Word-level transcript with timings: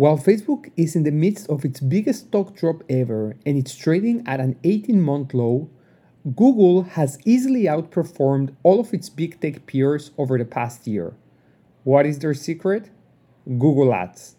While 0.00 0.16
Facebook 0.16 0.70
is 0.78 0.96
in 0.96 1.02
the 1.02 1.10
midst 1.10 1.46
of 1.50 1.62
its 1.62 1.78
biggest 1.78 2.28
stock 2.28 2.56
drop 2.56 2.82
ever 2.88 3.36
and 3.44 3.58
it's 3.58 3.76
trading 3.76 4.26
at 4.26 4.40
an 4.40 4.56
18 4.64 4.98
month 4.98 5.34
low, 5.34 5.68
Google 6.24 6.84
has 6.96 7.18
easily 7.26 7.64
outperformed 7.64 8.54
all 8.62 8.80
of 8.80 8.94
its 8.94 9.10
big 9.10 9.38
tech 9.42 9.66
peers 9.66 10.12
over 10.16 10.38
the 10.38 10.46
past 10.46 10.86
year. 10.86 11.12
What 11.84 12.06
is 12.06 12.18
their 12.20 12.32
secret? 12.32 12.88
Google 13.46 13.92
Ads. 13.92 14.36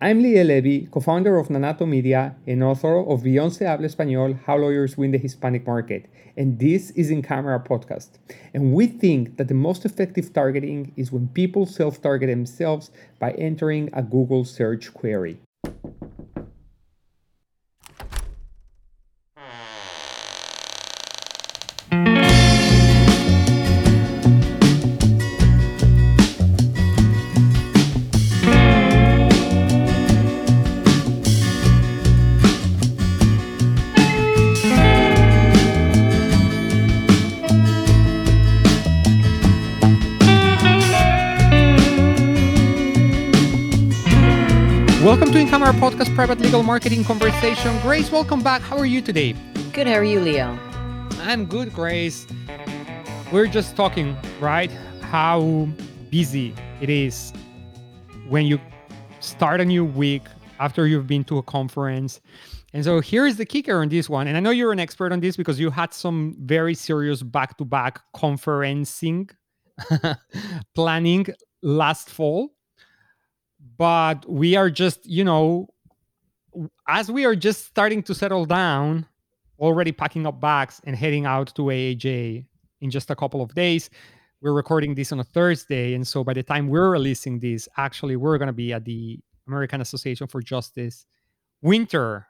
I'm 0.00 0.22
Liel 0.22 0.46
Levy, 0.46 0.86
co 0.90 1.00
founder 1.00 1.38
of 1.38 1.48
Nanato 1.48 1.88
Media 1.88 2.36
and 2.46 2.62
author 2.62 2.98
of 2.98 3.22
Beyond 3.22 3.54
Se 3.54 3.64
Habla 3.64 3.88
Español 3.88 4.38
How 4.44 4.56
Lawyers 4.56 4.98
Win 4.98 5.12
the 5.12 5.18
Hispanic 5.18 5.66
Market. 5.66 6.06
And 6.36 6.58
this 6.58 6.90
is 6.90 7.10
In 7.10 7.22
Camera 7.22 7.58
Podcast. 7.58 8.18
And 8.52 8.74
we 8.74 8.86
think 8.86 9.36
that 9.36 9.48
the 9.48 9.54
most 9.54 9.84
effective 9.84 10.32
targeting 10.32 10.92
is 10.96 11.12
when 11.12 11.28
people 11.28 11.64
self 11.64 12.02
target 12.02 12.28
themselves 12.28 12.90
by 13.18 13.32
entering 13.32 13.88
a 13.92 14.02
Google 14.02 14.44
search 14.44 14.92
query. 14.92 15.38
Podcast 45.94 46.14
Private 46.16 46.40
Legal 46.40 46.64
Marketing 46.64 47.04
Conversation. 47.04 47.78
Grace, 47.80 48.10
welcome 48.10 48.42
back. 48.42 48.60
How 48.60 48.76
are 48.76 48.84
you 48.84 49.00
today? 49.00 49.32
Good. 49.72 49.86
How 49.86 49.94
are 49.94 50.04
you, 50.04 50.18
Liel? 50.18 50.58
I'm 51.20 51.46
good, 51.46 51.72
Grace. 51.72 52.26
We're 53.30 53.46
just 53.46 53.76
talking, 53.76 54.16
right? 54.40 54.72
How 55.02 55.68
busy 56.10 56.52
it 56.80 56.90
is 56.90 57.32
when 58.28 58.44
you 58.44 58.60
start 59.20 59.60
a 59.60 59.64
new 59.64 59.84
week 59.84 60.22
after 60.58 60.88
you've 60.88 61.06
been 61.06 61.22
to 61.24 61.38
a 61.38 61.44
conference. 61.44 62.20
And 62.72 62.82
so 62.82 62.98
here's 62.98 63.36
the 63.36 63.46
kicker 63.46 63.80
on 63.80 63.88
this 63.88 64.10
one. 64.10 64.26
And 64.26 64.36
I 64.36 64.40
know 64.40 64.50
you're 64.50 64.72
an 64.72 64.80
expert 64.80 65.12
on 65.12 65.20
this 65.20 65.36
because 65.36 65.60
you 65.60 65.70
had 65.70 65.94
some 65.94 66.34
very 66.40 66.74
serious 66.74 67.22
back 67.22 67.56
to 67.58 67.64
back 67.64 68.00
conferencing 68.16 69.30
planning 70.74 71.26
last 71.62 72.10
fall 72.10 72.50
but 73.76 74.28
we 74.28 74.54
are 74.56 74.70
just 74.70 75.06
you 75.06 75.24
know 75.24 75.66
as 76.88 77.10
we 77.10 77.24
are 77.24 77.34
just 77.36 77.66
starting 77.66 78.02
to 78.02 78.14
settle 78.14 78.44
down 78.46 79.06
already 79.58 79.92
packing 79.92 80.26
up 80.26 80.40
bags 80.40 80.80
and 80.84 80.96
heading 80.96 81.26
out 81.26 81.54
to 81.54 81.62
aaj 81.62 82.44
in 82.80 82.90
just 82.90 83.10
a 83.10 83.16
couple 83.16 83.40
of 83.42 83.54
days 83.54 83.90
we're 84.40 84.52
recording 84.52 84.94
this 84.94 85.12
on 85.12 85.20
a 85.20 85.24
thursday 85.24 85.94
and 85.94 86.06
so 86.06 86.22
by 86.24 86.32
the 86.34 86.42
time 86.42 86.68
we're 86.68 86.90
releasing 86.90 87.38
this 87.38 87.68
actually 87.76 88.16
we're 88.16 88.36
going 88.38 88.46
to 88.48 88.52
be 88.52 88.72
at 88.72 88.84
the 88.84 89.18
american 89.46 89.80
association 89.80 90.26
for 90.26 90.40
justice 90.42 91.06
winter 91.62 92.26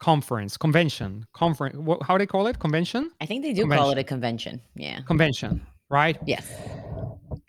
conference 0.00 0.56
convention 0.56 1.24
conference 1.32 1.76
how 2.06 2.16
do 2.16 2.22
they 2.22 2.26
call 2.26 2.46
it 2.48 2.58
convention 2.58 3.10
I 3.20 3.26
think 3.26 3.42
they 3.44 3.52
do 3.52 3.62
Convention. 3.62 3.82
call 3.82 3.90
it 3.92 3.98
a 3.98 4.04
convention. 4.04 4.60
Yeah. 4.74 5.00
convention 5.02 5.64
right 5.90 6.18
Yes. 6.26 6.46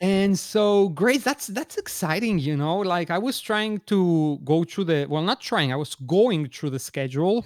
And 0.01 0.37
so, 0.37 0.89
Grace, 0.89 1.23
that's 1.23 1.47
that's 1.47 1.77
exciting, 1.77 2.39
you 2.39 2.55
know. 2.57 2.79
Like 2.79 3.09
I 3.09 3.17
was 3.17 3.39
trying 3.39 3.79
to 3.87 4.39
go 4.43 4.63
through 4.63 4.85
the 4.85 5.05
well, 5.09 5.21
not 5.23 5.41
trying, 5.41 5.71
I 5.73 5.75
was 5.75 5.95
going 5.95 6.47
through 6.49 6.71
the 6.71 6.79
schedule 6.79 7.45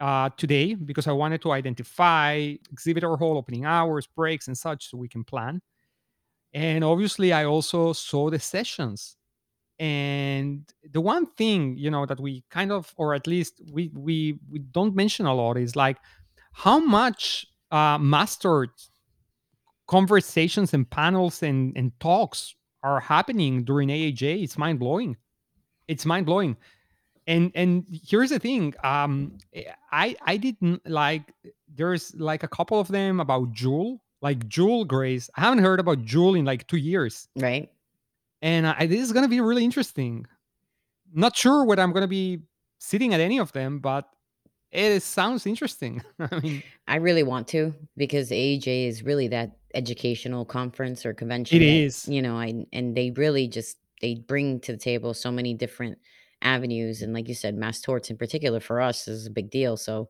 uh 0.00 0.30
today 0.36 0.74
because 0.74 1.06
I 1.08 1.12
wanted 1.12 1.42
to 1.42 1.52
identify 1.52 2.54
exhibitor 2.72 3.16
hall 3.16 3.36
opening 3.38 3.64
hours, 3.64 4.06
breaks, 4.06 4.46
and 4.48 4.56
such 4.56 4.90
so 4.90 4.98
we 4.98 5.08
can 5.08 5.24
plan. 5.24 5.60
And 6.54 6.84
obviously 6.84 7.32
I 7.32 7.44
also 7.44 7.92
saw 7.92 8.30
the 8.30 8.38
sessions. 8.40 9.16
And 9.78 10.64
the 10.92 11.00
one 11.00 11.26
thing, 11.26 11.76
you 11.78 11.90
know, 11.90 12.06
that 12.06 12.20
we 12.20 12.44
kind 12.50 12.72
of 12.72 12.92
or 12.96 13.14
at 13.14 13.26
least 13.26 13.60
we 13.72 13.90
we 13.94 14.38
we 14.50 14.60
don't 14.60 14.94
mention 14.96 15.26
a 15.26 15.34
lot 15.34 15.56
is 15.58 15.76
like 15.76 15.98
how 16.52 16.78
much 16.80 17.46
uh 17.70 17.98
mass 17.98 18.36
tort 18.36 18.70
conversations 19.88 20.72
and 20.74 20.88
panels 20.88 21.42
and, 21.42 21.76
and 21.76 21.98
talks 21.98 22.54
are 22.84 23.00
happening 23.00 23.64
during 23.64 23.88
AAJ. 23.88 24.44
It's 24.44 24.56
mind 24.56 24.78
blowing. 24.78 25.16
It's 25.88 26.06
mind 26.06 26.26
blowing. 26.26 26.56
And 27.26 27.50
and 27.54 27.84
here's 28.06 28.30
the 28.30 28.38
thing. 28.38 28.74
Um, 28.84 29.36
I 29.92 30.16
I 30.22 30.36
didn't 30.38 30.88
like. 30.88 31.34
There's 31.74 32.14
like 32.14 32.42
a 32.42 32.48
couple 32.48 32.80
of 32.80 32.88
them 32.88 33.20
about 33.20 33.52
Juul, 33.52 33.98
like 34.22 34.48
Juul 34.48 34.86
Grace. 34.86 35.28
I 35.36 35.42
haven't 35.42 35.58
heard 35.58 35.78
about 35.80 36.04
Juul 36.06 36.38
in 36.38 36.46
like 36.46 36.66
two 36.68 36.78
years, 36.78 37.28
Right. 37.36 37.68
and 38.40 38.66
I, 38.66 38.86
this 38.86 39.00
is 39.00 39.12
gonna 39.12 39.28
be 39.28 39.42
really 39.42 39.62
interesting. 39.62 40.24
Not 41.12 41.36
sure 41.36 41.64
whether 41.66 41.82
I'm 41.82 41.92
gonna 41.92 42.08
be 42.08 42.40
sitting 42.78 43.12
at 43.12 43.20
any 43.20 43.38
of 43.38 43.52
them, 43.52 43.78
but 43.80 44.08
it 44.72 45.02
sounds 45.02 45.44
interesting. 45.44 46.02
I 46.18 46.40
mean, 46.40 46.62
I 46.86 46.96
really 46.96 47.24
want 47.24 47.46
to 47.48 47.74
because 47.98 48.30
AAJ 48.30 48.86
is 48.88 49.02
really 49.02 49.28
that 49.28 49.57
educational 49.78 50.44
conference 50.44 51.06
or 51.06 51.10
it 51.10 51.16
convention 51.16 51.62
is. 51.62 52.06
you 52.08 52.20
know, 52.20 52.36
I 52.36 52.66
and 52.72 52.96
they 52.96 53.10
really 53.12 53.48
just 53.48 53.78
they 54.02 54.14
bring 54.16 54.60
to 54.60 54.72
the 54.72 54.78
table 54.78 55.14
so 55.14 55.30
many 55.32 55.54
different 55.54 55.98
avenues 56.42 57.02
and 57.02 57.12
like 57.12 57.28
you 57.28 57.34
said, 57.34 57.54
mass 57.54 57.80
torts 57.80 58.10
in 58.10 58.16
particular 58.16 58.60
for 58.60 58.80
us 58.80 59.08
is 59.08 59.26
a 59.26 59.30
big 59.30 59.50
deal. 59.50 59.76
So 59.76 60.08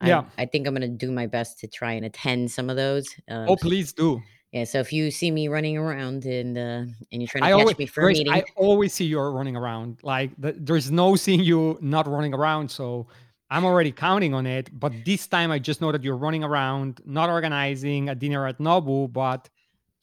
I 0.00 0.08
Yeah. 0.08 0.24
I 0.38 0.46
think 0.46 0.66
I'm 0.66 0.74
gonna 0.74 0.88
do 1.06 1.10
my 1.10 1.26
best 1.26 1.58
to 1.60 1.66
try 1.68 1.92
and 1.98 2.04
attend 2.04 2.50
some 2.50 2.68
of 2.70 2.76
those. 2.76 3.06
Um, 3.28 3.48
Oh, 3.48 3.56
please 3.56 3.92
do. 3.92 4.20
yeah. 4.52 4.64
So 4.64 4.78
if 4.80 4.92
you 4.92 5.10
see 5.10 5.30
me 5.30 5.48
running 5.48 5.76
around 5.78 6.24
and 6.26 6.56
uh, 6.58 6.82
and 7.10 7.18
you're 7.22 7.28
trying 7.28 7.42
to 7.42 7.48
I 7.48 7.50
catch 7.52 7.60
always, 7.60 7.78
me 7.78 7.86
for 7.86 8.08
a 8.08 8.12
meeting, 8.12 8.32
I 8.32 8.42
always 8.56 8.92
see 8.92 9.06
you 9.06 9.18
running 9.20 9.56
around. 9.56 9.98
Like 10.02 10.30
th- 10.42 10.56
there's 10.58 10.90
no 10.90 11.16
seeing 11.16 11.40
you 11.50 11.78
not 11.80 12.06
running 12.06 12.34
around. 12.34 12.70
So 12.70 13.06
I'm 13.54 13.64
already 13.64 13.92
counting 13.92 14.34
on 14.34 14.46
it. 14.46 14.68
But 14.76 14.92
this 15.04 15.28
time, 15.28 15.52
I 15.52 15.60
just 15.60 15.80
know 15.80 15.92
that 15.92 16.02
you're 16.02 16.16
running 16.16 16.42
around, 16.42 17.00
not 17.06 17.30
organizing 17.30 18.08
a 18.08 18.14
dinner 18.16 18.48
at 18.48 18.58
Nobu, 18.58 19.12
but 19.12 19.48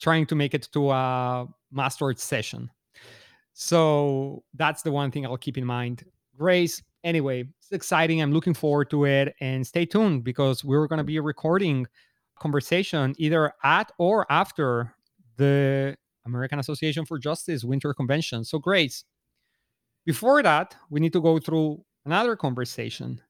trying 0.00 0.24
to 0.28 0.34
make 0.34 0.54
it 0.54 0.70
to 0.72 0.90
a 0.90 1.46
mass 1.70 1.98
tort 1.98 2.18
session. 2.18 2.70
So 3.52 4.42
that's 4.54 4.80
the 4.80 4.90
one 4.90 5.10
thing 5.10 5.26
I'll 5.26 5.36
keep 5.36 5.58
in 5.58 5.66
mind. 5.66 6.02
Grace, 6.34 6.82
anyway, 7.04 7.44
it's 7.58 7.72
exciting. 7.72 8.22
I'm 8.22 8.32
looking 8.32 8.54
forward 8.54 8.88
to 8.88 9.04
it. 9.04 9.34
And 9.42 9.66
stay 9.66 9.84
tuned 9.84 10.24
because 10.24 10.64
we're 10.64 10.86
going 10.86 10.96
to 10.96 11.04
be 11.04 11.20
recording 11.20 11.86
conversation 12.40 13.14
either 13.18 13.52
at 13.62 13.92
or 13.98 14.24
after 14.32 14.94
the 15.36 15.94
American 16.24 16.58
Association 16.58 17.04
for 17.04 17.18
Justice 17.18 17.64
Winter 17.64 17.92
Convention. 17.92 18.44
So, 18.44 18.58
Grace, 18.58 19.04
before 20.06 20.42
that, 20.42 20.74
we 20.88 21.00
need 21.00 21.12
to 21.12 21.20
go 21.20 21.38
through 21.38 21.84
another 22.06 22.34
conversation. 22.34 23.20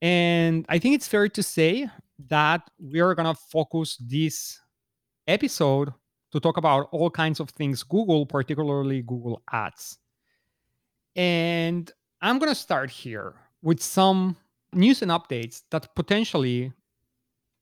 And 0.00 0.64
I 0.68 0.78
think 0.78 0.94
it's 0.94 1.08
fair 1.08 1.28
to 1.28 1.42
say 1.42 1.88
that 2.28 2.62
we 2.78 3.00
are 3.00 3.14
going 3.14 3.32
to 3.34 3.40
focus 3.50 3.96
this 3.96 4.60
episode 5.26 5.92
to 6.32 6.40
talk 6.40 6.56
about 6.56 6.88
all 6.92 7.10
kinds 7.10 7.40
of 7.40 7.50
things 7.50 7.82
Google, 7.82 8.26
particularly 8.26 9.02
Google 9.02 9.42
Ads. 9.52 9.98
And 11.16 11.90
I'm 12.20 12.38
going 12.38 12.50
to 12.50 12.54
start 12.54 12.90
here 12.90 13.34
with 13.62 13.82
some 13.82 14.36
news 14.72 15.02
and 15.02 15.10
updates 15.10 15.62
that 15.70 15.94
potentially 15.94 16.72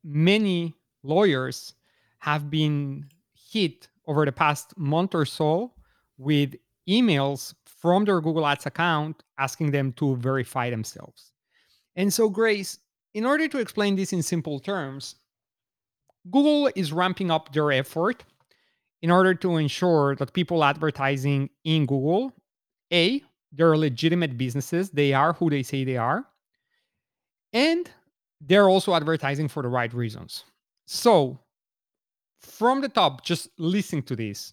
many 0.04 0.74
lawyers 1.02 1.74
have 2.18 2.50
been 2.50 3.06
hit 3.34 3.88
over 4.06 4.24
the 4.24 4.32
past 4.32 4.76
month 4.76 5.14
or 5.14 5.24
so 5.24 5.72
with 6.18 6.54
emails 6.88 7.54
from 7.64 8.04
their 8.04 8.20
Google 8.20 8.46
Ads 8.46 8.66
account 8.66 9.22
asking 9.38 9.70
them 9.70 9.92
to 9.94 10.16
verify 10.16 10.70
themselves. 10.70 11.32
And 11.96 12.12
so, 12.12 12.28
Grace, 12.28 12.78
in 13.14 13.24
order 13.24 13.48
to 13.48 13.58
explain 13.58 13.96
this 13.96 14.12
in 14.12 14.22
simple 14.22 14.60
terms, 14.60 15.16
Google 16.30 16.70
is 16.76 16.92
ramping 16.92 17.30
up 17.30 17.52
their 17.52 17.72
effort 17.72 18.24
in 19.02 19.10
order 19.10 19.34
to 19.34 19.56
ensure 19.56 20.14
that 20.16 20.32
people 20.32 20.64
advertising 20.64 21.50
in 21.64 21.86
Google, 21.86 22.32
A, 22.92 23.22
they're 23.52 23.76
legitimate 23.76 24.36
businesses, 24.36 24.90
they 24.90 25.12
are 25.12 25.32
who 25.32 25.48
they 25.48 25.62
say 25.62 25.84
they 25.84 25.96
are, 25.96 26.26
and 27.52 27.88
they're 28.40 28.68
also 28.68 28.94
advertising 28.94 29.48
for 29.48 29.62
the 29.62 29.68
right 29.68 29.92
reasons. 29.94 30.44
So, 30.86 31.38
from 32.40 32.80
the 32.80 32.88
top, 32.88 33.24
just 33.24 33.48
listening 33.58 34.02
to 34.04 34.16
this, 34.16 34.52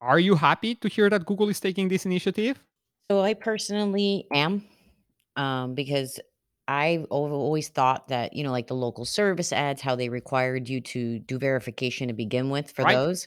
are 0.00 0.18
you 0.18 0.34
happy 0.34 0.74
to 0.76 0.88
hear 0.88 1.08
that 1.08 1.24
Google 1.24 1.48
is 1.48 1.60
taking 1.60 1.88
this 1.88 2.04
initiative? 2.04 2.62
So 3.10 3.20
I 3.20 3.34
personally 3.34 4.26
am, 4.32 4.64
um, 5.36 5.74
because 5.74 6.18
I've 6.68 7.02
al- 7.10 7.32
always 7.32 7.68
thought 7.68 8.08
that, 8.08 8.34
you 8.34 8.44
know, 8.44 8.50
like 8.52 8.68
the 8.68 8.74
local 8.74 9.04
service 9.04 9.52
ads, 9.52 9.82
how 9.82 9.96
they 9.96 10.08
required 10.08 10.68
you 10.68 10.80
to 10.82 11.18
do 11.20 11.38
verification 11.38 12.08
to 12.08 12.14
begin 12.14 12.50
with 12.50 12.70
for 12.70 12.84
Right? 12.84 12.84
those. 12.84 13.26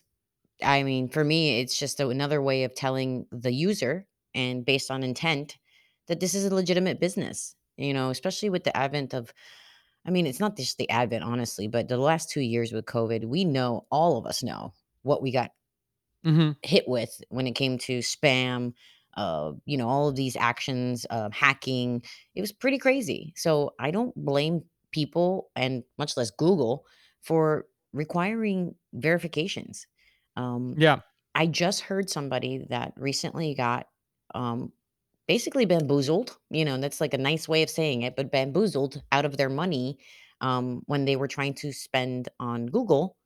I 0.64 0.84
mean, 0.84 1.10
for 1.10 1.24
me, 1.24 1.62
it's 1.62 1.78
just 1.78 2.00
a- 2.00 2.10
another 2.10 2.42
way 2.42 2.64
of 2.66 2.76
telling 2.76 3.28
the 3.32 3.54
user 3.54 4.08
and 4.36 4.66
based 4.66 4.92
on 4.92 5.04
intent 5.04 5.58
that 6.08 6.20
this 6.22 6.36
is 6.36 6.46
a 6.46 6.56
legitimate 6.56 7.00
business, 7.00 7.56
you 7.78 7.94
know, 7.94 8.10
especially 8.12 8.50
with 8.50 8.64
the 8.66 8.76
advent 8.78 9.14
of 9.14 9.34
I 10.06 10.12
mean, 10.12 10.28
it's 10.28 10.40
not 10.40 10.58
just 10.58 10.78
the 10.78 10.90
advent, 10.90 11.24
honestly, 11.24 11.68
but 11.68 11.88
the 11.90 11.98
last 11.98 12.30
2 12.30 12.42
years 12.42 12.72
with 12.74 12.86
COVID, 12.86 13.26
we 13.26 13.46
know 13.46 13.88
all 13.92 14.18
of 14.18 14.26
us 14.26 14.44
know 14.44 14.74
what 15.04 15.22
we 15.22 15.32
got 15.32 15.52
Mhm. 16.24 16.56
hit 16.64 16.88
with 16.88 17.22
when 17.30 17.48
it 17.48 17.54
came 17.56 17.78
to 17.78 18.00
spam, 18.00 18.74
uh, 19.16 19.54
you 19.66 19.78
know, 19.78 19.88
all 19.88 20.08
of 20.10 20.16
these 20.16 20.36
actions, 20.36 21.06
uh, 21.10 21.30
hacking. 21.32 22.04
It 22.36 22.42
was 22.42 22.52
pretty 22.52 22.78
crazy. 22.78 23.34
So 23.36 23.74
I 23.80 23.92
don't 23.92 24.14
blame 24.16 24.64
people 24.92 25.52
and 25.56 25.84
much 25.98 26.18
less 26.18 26.32
Google 26.32 26.86
for 27.22 27.68
requiring 27.94 28.76
verifications. 28.94 29.88
Um, 30.36 30.76
Yeah. 30.78 31.00
I 31.34 31.48
just 31.48 31.82
heard 31.82 32.10
somebody 32.10 32.66
that 32.70 32.94
recently 32.98 33.56
got 33.56 33.88
um, 34.34 34.72
basically 35.28 35.66
bamboozled, 35.66 36.38
you 36.50 36.66
know, 36.66 36.78
that's 36.78 37.02
like 37.02 37.14
a 37.14 37.18
nice 37.18 37.48
way 37.48 37.64
of 37.64 37.70
saying 37.70 38.04
it, 38.04 38.16
but 38.16 38.32
bamboozled 38.32 39.02
out 39.12 39.26
of 39.26 39.38
their 39.38 39.50
money 39.50 39.98
um, 40.42 40.82
when 40.86 41.06
they 41.06 41.16
were 41.16 41.28
trying 41.28 41.54
to 41.56 41.74
spend 41.74 42.30
on 42.40 42.68
Google 42.68 43.18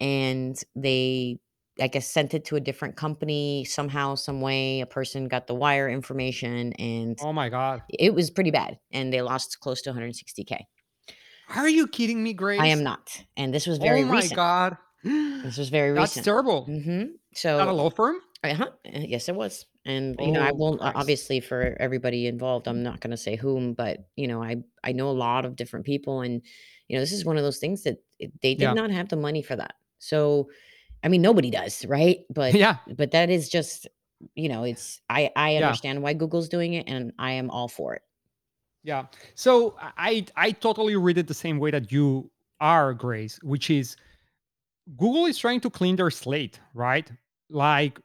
and 0.00 0.62
they 0.76 1.40
I 1.80 1.88
guess 1.88 2.06
sent 2.10 2.32
it 2.34 2.44
to 2.46 2.56
a 2.56 2.60
different 2.60 2.96
company 2.96 3.64
somehow, 3.64 4.14
some 4.14 4.40
way. 4.40 4.80
A 4.80 4.86
person 4.86 5.28
got 5.28 5.46
the 5.46 5.54
wire 5.54 5.88
information 5.88 6.72
and 6.74 7.18
Oh 7.22 7.32
my 7.32 7.48
god. 7.50 7.82
it 7.90 8.14
was 8.14 8.30
pretty 8.30 8.50
bad 8.50 8.78
and 8.92 9.12
they 9.12 9.20
lost 9.22 9.60
close 9.60 9.82
to 9.82 9.90
160K. 9.92 10.66
Are 11.54 11.68
you 11.68 11.86
kidding 11.86 12.22
me, 12.22 12.32
Grace? 12.32 12.60
I 12.60 12.66
am 12.68 12.82
not. 12.82 13.22
And 13.36 13.52
this 13.54 13.66
was 13.66 13.78
very 13.78 14.02
Oh 14.02 14.06
my 14.06 14.14
recent. 14.16 14.36
god. 14.36 14.76
This 15.04 15.56
was 15.62 15.68
very 15.68 15.90
recent. 15.90 16.00
That's 16.02 16.10
recent. 16.12 16.24
terrible. 16.24 16.66
Mhm. 16.68 17.10
At 17.44 17.68
a 17.68 17.72
law 17.72 17.90
firm? 17.90 18.16
uh-huh. 18.42 18.64
uh, 18.64 18.70
Yes, 19.00 19.28
it 19.28 19.34
was. 19.36 19.66
And 19.84 20.16
you 20.18 20.32
know, 20.32 20.40
I 20.40 20.50
Oh, 20.50 20.54
won't 20.54 20.80
Christ. 20.80 20.96
obviously 20.96 21.40
for 21.40 21.76
everybody 21.78 22.26
involved, 22.26 22.66
I'm 22.66 22.82
not 22.82 23.00
going 23.00 23.12
to 23.12 23.16
say 23.16 23.36
whom, 23.36 23.74
but 23.74 23.98
you 24.16 24.26
know, 24.28 24.42
I 24.42 24.56
I 24.82 24.92
know 24.92 25.08
a 25.10 25.12
lot 25.26 25.44
of 25.44 25.54
different 25.56 25.84
people 25.86 26.22
and 26.22 26.42
you 26.88 26.96
know, 26.96 27.00
this 27.02 27.12
is 27.12 27.24
one 27.24 27.36
of 27.36 27.44
those 27.44 27.58
things 27.58 27.82
that 27.82 27.98
it- 28.18 28.32
they 28.42 28.54
did 28.54 28.62
Yeah. 28.62 28.72
not 28.72 28.90
have 28.90 29.08
the 29.08 29.16
money 29.16 29.42
for 29.42 29.56
that. 29.56 29.74
So 29.98 30.48
I 31.04 31.08
mean, 31.08 31.22
nobody 31.22 31.50
does, 31.50 31.84
right? 31.86 32.24
But 32.30 32.54
Yeah. 32.54 32.78
but 32.96 33.10
that 33.12 33.30
is 33.30 33.48
just, 33.48 33.86
you 34.34 34.48
know, 34.48 34.64
it's 34.64 35.00
I 35.08 35.30
I 35.36 35.52
Yeah. 35.52 35.66
understand 35.66 36.02
why 36.02 36.14
Google's 36.14 36.48
doing 36.48 36.74
it, 36.74 36.88
and 36.88 37.12
I 37.18 37.32
am 37.32 37.50
all 37.50 37.68
for 37.68 37.94
it. 37.94 38.02
Yeah. 38.82 39.06
So 39.34 39.76
I 39.80 40.26
I 40.36 40.52
totally 40.52 40.96
read 40.96 41.18
it 41.18 41.26
the 41.26 41.34
same 41.34 41.58
way 41.58 41.70
that 41.70 41.92
you 41.92 42.30
are, 42.60 42.94
Grace, 42.94 43.38
which 43.42 43.70
is 43.70 43.96
Google 44.96 45.26
is 45.26 45.38
trying 45.38 45.60
to 45.60 45.70
clean 45.70 45.96
their 45.96 46.10
slate, 46.10 46.60
right? 46.74 47.10
Like 47.50 48.00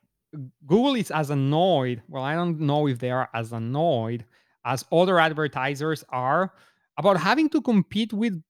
Google 0.66 0.96
is 0.96 1.12
as 1.12 1.30
annoyed. 1.30 2.02
Well, 2.08 2.24
I 2.24 2.36
don't 2.36 2.60
know 2.60 2.88
if 2.88 3.00
they 3.00 3.12
are 3.12 3.30
as 3.34 3.52
annoyed 3.52 4.26
as 4.66 4.86
other 4.92 5.20
advertisers 5.20 6.04
are 6.10 6.54
about 6.98 7.18
having 7.18 7.50
to 7.50 7.62
compete 7.62 8.14
with 8.14 8.42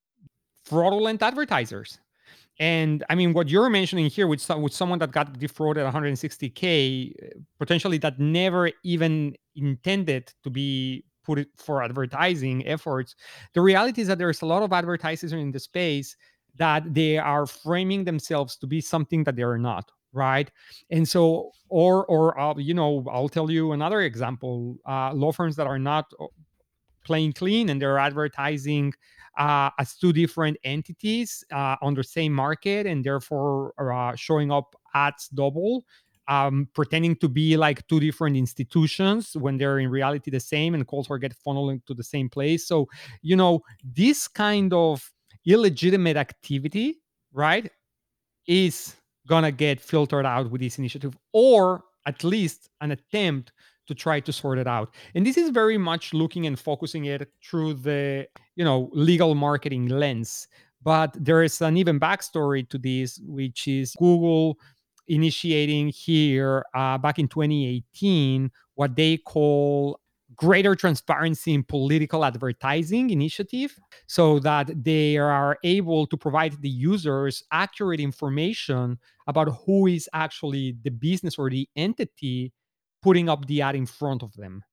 fraudulent 0.66 1.22
advertisers. 1.24 2.00
And 2.62 3.04
I 3.10 3.16
mean, 3.16 3.34
what 3.34 3.50
you're 3.50 3.72
mentioning 3.72 4.06
here 4.06 4.28
with 4.28 4.40
some, 4.40 4.62
with 4.62 4.72
someone 4.72 5.00
that 5.00 5.12
got 5.12 5.40
defrauded 5.40 5.84
160k, 5.84 7.12
uh, 7.12 7.40
potentially 7.58 7.98
that 7.98 8.20
never 8.20 8.70
even 8.84 9.36
intended 9.56 10.32
to 10.44 10.52
be 10.52 11.04
put 11.24 11.48
for 11.58 11.82
advertising 11.82 12.68
efforts. 12.68 13.16
The 13.56 13.62
reality 13.62 14.02
is 14.02 14.10
that 14.10 14.20
there's 14.20 14.44
a 14.44 14.46
lot 14.46 14.62
of 14.62 14.72
advertisers 14.72 15.34
in 15.34 15.52
the 15.52 15.60
space 15.60 16.16
that 16.58 16.94
they 16.94 17.18
are 17.18 17.48
framing 17.48 18.04
themselves 18.04 18.58
to 18.58 18.68
be 18.68 18.80
something 18.80 19.24
that 19.24 19.36
they 19.36 19.44
are 19.44 19.58
not 19.58 19.90
right 20.14 20.52
and 20.90 21.08
so 21.08 21.52
or 21.70 22.06
or 22.08 22.38
uh, 22.38 22.54
you 22.58 22.74
know 22.74 23.06
i'll 23.10 23.30
tell 23.30 23.50
you 23.50 23.72
another 23.72 24.02
example 24.02 24.76
uh, 24.86 25.14
law 25.14 25.32
firms 25.32 25.56
that 25.56 25.68
are 25.68 25.80
not 25.80 26.12
uh, 26.20 26.26
playing 27.06 27.32
clean 27.32 27.70
and 27.70 27.82
they're 27.82 27.98
advertising 27.98 28.94
as 29.38 29.96
two 29.96 30.14
different 30.14 30.58
entities 30.64 31.44
uh, 31.52 31.76
on 31.82 31.94
the 31.94 32.04
same 32.04 32.34
market 32.34 32.86
and 32.86 33.04
therefore 33.04 33.74
uh, 33.80 34.16
showing 34.16 34.52
up 34.52 34.76
ads 34.94 35.28
double 35.30 35.86
um, 36.28 36.70
pretending 36.74 37.16
to 37.18 37.28
be 37.28 37.58
like 37.58 37.86
two 37.88 38.00
different 38.00 38.38
institutions 38.38 39.36
when 39.36 39.58
they're 39.58 39.80
in 39.80 39.90
reality 39.90 40.32
the 40.32 40.40
same 40.40 40.74
and 40.74 40.88
calls 40.88 41.10
are 41.10 41.18
get 41.18 41.36
funneling 41.46 41.84
to 41.86 41.94
the 41.94 42.04
same 42.04 42.30
place. 42.30 42.68
So 42.68 42.88
you 43.22 43.36
know 43.36 43.62
this 43.84 44.28
kind 44.28 44.74
of 44.74 45.12
illegitimate 45.46 46.18
activity 46.18 47.02
right 47.34 47.70
is 48.48 48.96
gonna 49.28 49.52
get 49.52 49.82
filtered 49.82 50.26
out 50.26 50.50
with 50.50 50.62
this 50.62 50.78
initiative 50.78 51.18
or 51.34 51.84
at 52.06 52.24
least 52.24 52.70
an 52.82 52.92
attempt 52.92 53.52
to 53.92 53.96
try 53.96 54.20
to 54.20 54.34
sort 54.34 54.58
it 54.58 54.68
out. 54.68 54.94
And 55.16 55.26
this 55.26 55.38
is 55.38 55.50
very 55.50 55.78
much 55.78 56.14
looking 56.14 56.48
and 56.48 56.58
focusing 56.58 57.06
it 57.06 57.30
through 57.44 57.76
the 57.76 58.28
you 58.56 58.66
know 58.66 58.90
legal 58.94 59.36
marketing 59.36 59.88
lens. 59.88 60.48
But 60.84 61.16
there 61.20 61.44
is 61.44 61.62
an 61.62 61.78
even 61.78 62.00
backstory 62.00 62.68
to 62.70 62.78
this 62.78 63.20
which 63.24 63.68
is 63.68 63.96
google 64.00 64.58
initiating 65.08 65.90
here 65.90 66.66
uh, 66.74 66.98
back 66.98 67.20
in 67.20 67.28
2018 67.28 68.50
what 68.76 68.96
they 68.96 69.18
call 69.18 70.00
greater 70.36 70.76
transparency 70.76 71.54
in 71.54 71.64
political 71.64 72.24
advertising 72.24 73.10
initiative 73.10 73.78
so 74.08 74.40
that 74.40 74.72
they 74.84 75.18
are 75.18 75.58
able 75.64 76.08
to 76.08 76.18
provide 76.18 76.60
the 76.62 76.70
users 76.70 77.44
accurate 77.52 78.00
information 78.00 78.98
about 79.28 79.50
who 79.66 79.88
is 79.88 80.10
actually 80.14 80.76
the 80.84 80.90
business 80.90 81.38
or 81.38 81.50
the 81.50 81.68
entity 81.76 82.52
putting 83.02 83.30
up 83.30 83.46
the 83.48 83.62
ad 83.62 83.76
in 83.76 83.86
front 83.86 84.24
of 84.24 84.34
them. 84.36 84.64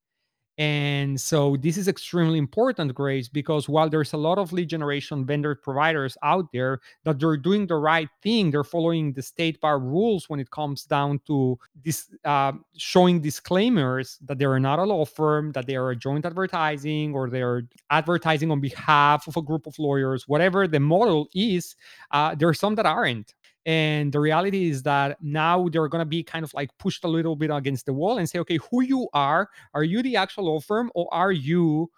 And 0.59 1.21
so 1.21 1.57
this 1.57 1.77
is 1.77 1.87
extremely 1.87 2.37
important, 2.37 2.93
Grace, 2.93 3.29
because 3.29 3.69
while 3.69 3.89
there's 3.89 4.13
a 4.13 4.17
lot 4.17 4.39
of 4.39 4.53
lead 4.53 4.69
generation 4.69 5.25
vendor 5.25 5.55
providers 5.55 6.17
out 6.25 6.51
there 6.53 6.81
that 7.05 7.21
they're 7.21 7.37
doing 7.37 7.69
the 7.69 7.77
right 7.77 8.09
thing, 8.25 8.51
they're 8.51 8.65
following 8.65 9.13
the 9.13 9.23
state 9.23 9.61
bar 9.61 9.79
rules 9.79 10.29
when 10.29 10.41
it 10.41 10.51
comes 10.51 10.83
down 10.83 11.21
to 11.29 11.57
this 11.85 12.13
uh, 12.25 12.53
showing 12.77 13.21
disclaimers 13.21 14.19
that 14.25 14.39
they 14.39 14.47
are 14.47 14.59
not 14.59 14.81
a 14.81 14.83
law 14.83 15.05
firm, 15.05 15.53
that 15.53 15.67
they 15.67 15.77
are 15.77 15.91
a 15.91 15.97
joint 15.97 16.27
advertising, 16.27 17.15
or 17.15 17.31
they're 17.31 17.63
advertising 17.91 18.51
on 18.51 18.61
behalf 18.61 19.29
of 19.29 19.37
a 19.37 19.43
group 19.43 19.65
of 19.69 19.79
lawyers, 19.79 20.27
whatever 20.27 20.67
the 20.67 20.81
model 20.81 21.29
is. 21.35 21.77
Uh, 22.11 22.35
there 22.35 22.49
are 22.49 22.55
some 22.55 22.75
that 22.75 22.85
aren't. 22.85 23.33
And 23.69 24.13
the 24.15 24.19
reality 24.19 24.71
is 24.71 24.83
that 24.85 25.23
now 25.23 25.69
they're 25.69 25.89
going 25.89 26.01
to 26.01 26.07
be 26.07 26.23
kind 26.23 26.43
of 26.43 26.55
like 26.55 26.71
pushed 26.79 27.05
a 27.05 27.09
little 27.09 27.37
bit 27.37 27.51
against 27.53 27.85
the 27.85 27.93
wall 27.93 28.17
and 28.17 28.27
say, 28.27 28.39
okay, 28.39 28.59
who 28.71 28.83
you 28.83 29.09
are? 29.13 29.51
Are 29.75 29.85
you 29.85 30.03
the 30.03 30.17
actual 30.17 30.45
law 30.45 30.59
firm 30.59 30.91
or 30.95 31.07
are 31.13 31.31
you 31.31 31.91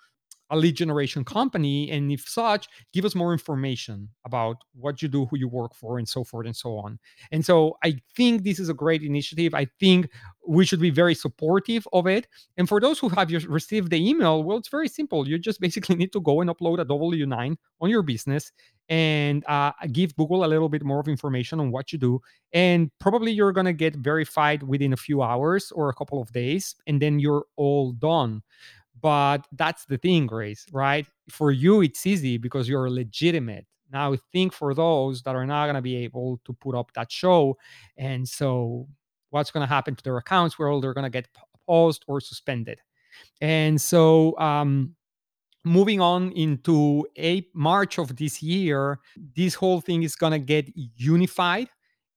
a 0.50 0.56
lead 0.56 0.76
generation 0.76 1.24
company? 1.24 1.90
And 1.90 2.12
if 2.12 2.28
such, 2.28 2.68
give 2.92 3.04
us 3.04 3.14
more 3.14 3.32
information 3.32 4.08
about 4.24 4.56
what 4.74 5.02
you 5.02 5.08
do, 5.08 5.26
who 5.26 5.38
you 5.38 5.48
work 5.48 5.74
for, 5.74 5.98
and 5.98 6.08
so 6.08 6.24
forth 6.24 6.46
and 6.46 6.56
so 6.56 6.76
on. 6.76 6.98
And 7.32 7.44
so 7.44 7.76
I 7.82 7.96
think 8.16 8.42
this 8.42 8.58
is 8.58 8.68
a 8.68 8.74
great 8.74 9.02
initiative. 9.02 9.54
I 9.54 9.66
think 9.78 10.10
we 10.46 10.64
should 10.64 10.80
be 10.80 10.90
very 10.90 11.14
supportive 11.14 11.86
of 11.92 12.06
it. 12.06 12.26
And 12.56 12.68
for 12.68 12.80
those 12.80 12.98
who 12.98 13.08
have 13.10 13.30
received 13.48 13.90
the 13.90 14.08
email, 14.08 14.42
well, 14.42 14.56
it's 14.56 14.68
very 14.68 14.88
simple. 14.88 15.28
You 15.28 15.38
just 15.38 15.60
basically 15.66 15.96
need 15.96 16.12
to 16.12 16.20
go 16.20 16.40
and 16.40 16.50
upload 16.50 16.80
a 16.80 16.84
W 16.84 17.26
9 17.26 17.56
on 17.80 17.90
your 17.90 18.02
business 18.02 18.52
and 18.88 19.44
uh, 19.46 19.70
give 19.92 20.16
Google 20.16 20.44
a 20.44 20.46
little 20.46 20.68
bit 20.68 20.82
more 20.82 20.98
of 20.98 21.06
information 21.06 21.60
on 21.60 21.70
what 21.70 21.92
you 21.92 21.98
do. 21.98 22.20
And 22.52 22.90
probably 22.98 23.30
you're 23.30 23.52
going 23.52 23.66
to 23.66 23.72
get 23.72 23.94
verified 23.94 24.64
within 24.64 24.92
a 24.92 24.96
few 24.96 25.22
hours 25.22 25.70
or 25.70 25.88
a 25.88 25.94
couple 25.94 26.20
of 26.20 26.32
days, 26.32 26.74
and 26.88 27.00
then 27.00 27.20
you're 27.20 27.44
all 27.56 27.92
done. 27.92 28.42
But 29.00 29.46
that's 29.52 29.84
the 29.86 29.98
thing, 29.98 30.26
Grace, 30.26 30.66
right? 30.72 31.06
For 31.28 31.52
you, 31.52 31.82
it's 31.82 32.06
easy 32.06 32.38
because 32.38 32.68
you're 32.68 32.90
legitimate. 32.90 33.66
Now, 33.92 34.14
think 34.32 34.52
for 34.52 34.74
those 34.74 35.22
that 35.22 35.34
are 35.34 35.46
not 35.46 35.66
going 35.66 35.74
to 35.74 35.82
be 35.82 35.96
able 35.96 36.40
to 36.44 36.52
put 36.52 36.74
up 36.74 36.92
that 36.94 37.10
show. 37.10 37.56
And 37.96 38.28
so, 38.28 38.86
what's 39.30 39.50
going 39.50 39.66
to 39.66 39.72
happen 39.72 39.96
to 39.96 40.02
their 40.02 40.16
accounts? 40.16 40.58
Well, 40.58 40.80
they're 40.80 40.94
going 40.94 41.04
to 41.04 41.10
get 41.10 41.28
paused 41.66 42.04
or 42.06 42.20
suspended. 42.20 42.80
And 43.40 43.80
so, 43.80 44.38
um, 44.38 44.94
moving 45.64 46.00
on 46.00 46.32
into 46.32 47.06
a 47.18 47.46
March 47.54 47.98
of 47.98 48.16
this 48.16 48.42
year, 48.42 48.98
this 49.36 49.54
whole 49.54 49.80
thing 49.80 50.02
is 50.02 50.14
going 50.16 50.32
to 50.32 50.38
get 50.38 50.68
unified 50.96 51.68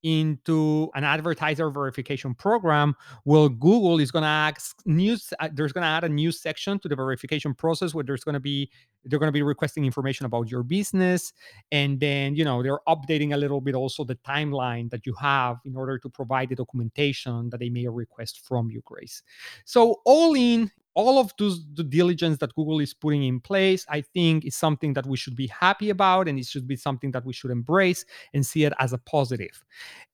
into 0.04 0.90
an 0.96 1.04
advertiser 1.04 1.70
verification 1.70 2.34
program 2.36 2.96
well 3.26 3.50
google 3.50 4.00
is 4.00 4.12
going 4.12 4.24
to 4.24 4.28
ask 4.28 4.78
news 4.86 5.34
uh, 5.40 5.50
there's 5.54 5.74
going 5.74 5.82
to 5.82 5.88
add 5.88 6.04
a 6.04 6.10
new 6.10 6.32
section 6.32 6.78
to 6.80 6.88
the 6.88 6.96
verification 6.96 7.54
process 7.54 7.94
where 7.94 8.04
there's 8.04 8.24
going 8.24 8.34
to 8.34 8.40
be 8.40 8.70
they're 9.06 9.20
going 9.20 9.28
to 9.28 9.34
be 9.34 9.42
requesting 9.42 9.86
information 9.86 10.26
about 10.26 10.50
your 10.50 10.64
business. 10.64 11.34
And 11.72 12.00
then 12.00 12.36
you 12.36 12.46
know 12.46 12.64
they're 12.64 12.80
updating 12.88 13.34
a 13.34 13.38
little 13.38 13.62
bit 13.62 13.76
also 13.76 14.04
the 14.04 14.16
timeline 14.16 14.90
that 14.92 15.06
you 15.06 15.14
have 15.16 15.58
in 15.66 15.76
order 15.76 15.98
to 16.00 16.10
provide 16.10 16.50
the 16.50 16.56
documentation 16.56 17.50
that 17.50 17.60
they 17.60 17.70
may 17.70 17.88
request 17.88 18.46
from 18.46 18.70
you 18.70 18.82
grace. 18.86 19.24
So 19.66 20.02
all 20.06 20.36
in 20.36 20.72
all 20.96 21.20
of 21.20 21.34
those 21.38 21.66
the 21.74 21.84
diligence 21.84 22.38
that 22.40 22.54
Google 22.56 22.80
is 22.80 22.94
putting 22.94 23.24
in 23.24 23.40
place, 23.40 23.86
I 23.90 24.02
think 24.02 24.46
is 24.46 24.56
something 24.56 24.94
that 24.94 25.06
we 25.06 25.18
should 25.18 25.36
be 25.36 25.48
happy 25.48 25.90
about 25.90 26.28
and 26.28 26.38
it 26.38 26.46
should 26.46 26.68
be 26.68 26.76
something 26.76 27.12
that 27.12 27.26
we 27.26 27.34
should 27.34 27.52
embrace 27.52 28.06
and 28.34 28.46
see 28.46 28.64
it 28.64 28.74
as 28.80 28.94
a 28.94 28.98
positive. 29.00 29.64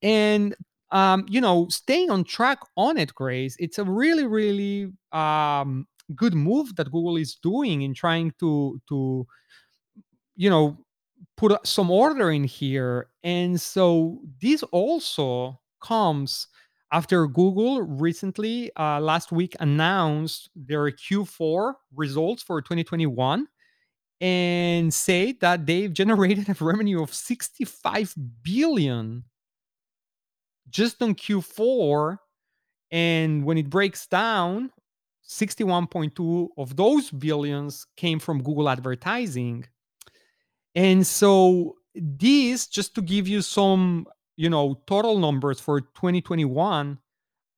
And 0.02 0.56
um, 0.92 1.26
you 1.30 1.40
know, 1.42 1.68
staying 1.70 2.10
on 2.10 2.24
track 2.24 2.60
on 2.76 2.98
it, 2.98 3.14
Grace, 3.14 3.56
it's 3.60 3.78
a 3.78 3.84
really, 3.84 4.26
really 4.26 4.92
um, 5.12 5.88
good 6.16 6.34
move 6.34 6.76
that 6.76 6.92
Google 6.92 7.18
is 7.18 7.36
doing 7.36 7.84
in 7.84 7.94
trying 7.94 8.34
to 8.40 8.82
to 8.90 9.28
you 10.36 10.50
know 10.50 10.78
put 11.38 11.66
some 11.66 11.92
order 11.92 12.32
in 12.32 12.44
here. 12.44 13.08
And 13.24 13.60
so 13.60 14.20
this 14.42 14.64
also 14.64 15.60
comes 15.82 16.48
after 16.92 17.28
Google 17.28 17.82
recently 17.82 18.72
uh, 18.76 19.00
last 19.00 19.32
week 19.32 19.56
announced 19.60 20.50
their 20.56 20.90
Q4 20.92 21.74
results 21.96 22.42
for 22.42 22.62
2021 22.62 23.48
and 24.22 24.94
say 24.94 25.34
that 25.40 25.66
they've 25.66 25.94
generated 25.94 26.50
a 26.50 26.56
revenue 26.64 27.02
of 27.02 27.14
65 27.14 28.14
billion 28.44 29.24
just 30.70 31.02
on 31.02 31.16
Q4. 31.16 32.18
And 32.92 33.46
when 33.46 33.58
it 33.58 33.70
breaks 33.70 34.08
down, 34.08 34.72
61.2 35.28 36.50
of 36.58 36.76
those 36.76 37.12
billions 37.12 37.86
came 37.96 38.20
from 38.20 38.42
Google 38.42 38.68
advertising. 38.68 39.66
And 40.76 41.06
so 41.06 41.76
this, 41.94 42.68
just 42.68 42.96
to 42.96 43.02
give 43.02 43.28
you 43.28 43.42
some, 43.42 44.08
you 44.40 44.50
know, 44.50 44.82
total 44.88 45.20
numbers 45.20 45.60
for 45.60 45.82
2021, 45.82 46.98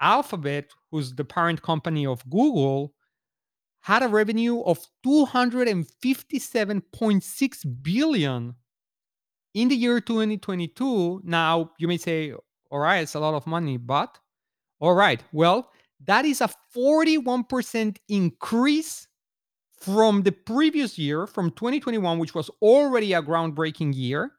Alphabet, 0.02 0.72
who's 0.90 1.14
the 1.14 1.24
parent 1.24 1.62
company 1.62 2.08
of 2.08 2.28
Google, 2.28 2.96
had 3.82 4.02
a 4.02 4.08
revenue 4.08 4.62
of 4.62 4.80
257.6 5.06 7.84
billion 7.84 8.56
in 9.54 9.68
the 9.68 9.76
year 9.76 10.02
2022. 10.02 11.22
Now, 11.24 11.70
you 11.78 11.88
may 11.88 11.98
say, 11.98 12.34
all 12.72 12.80
right, 12.80 13.04
it's 13.04 13.14
a 13.14 13.20
lot 13.20 13.36
of 13.36 13.46
money, 13.46 13.78
but 13.78 14.18
all 14.80 14.96
right, 14.96 15.24
well, 15.32 15.70
that 16.08 16.26
is 16.26 16.42
a 16.42 16.50
41% 16.76 17.98
increase 18.10 19.08
from 19.80 20.24
the 20.24 20.32
previous 20.32 20.98
year, 20.98 21.28
from 21.28 21.52
2021, 21.52 22.18
which 22.18 22.34
was 22.34 22.50
already 22.60 23.14
a 23.14 23.22
groundbreaking 23.22 23.94
year, 23.94 24.32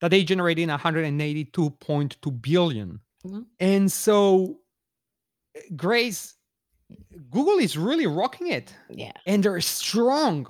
that 0.00 0.10
they 0.10 0.24
generated 0.24 0.68
182.2 0.68 2.42
billion. 2.42 3.00
Mm-hmm. 3.24 3.40
And 3.58 3.92
so, 3.92 4.58
Grace, 5.76 6.34
Google 7.30 7.58
is 7.58 7.76
really 7.76 8.06
rocking 8.06 8.48
it. 8.48 8.74
Yeah. 8.88 9.12
And 9.26 9.42
they're 9.42 9.60
strong. 9.60 10.46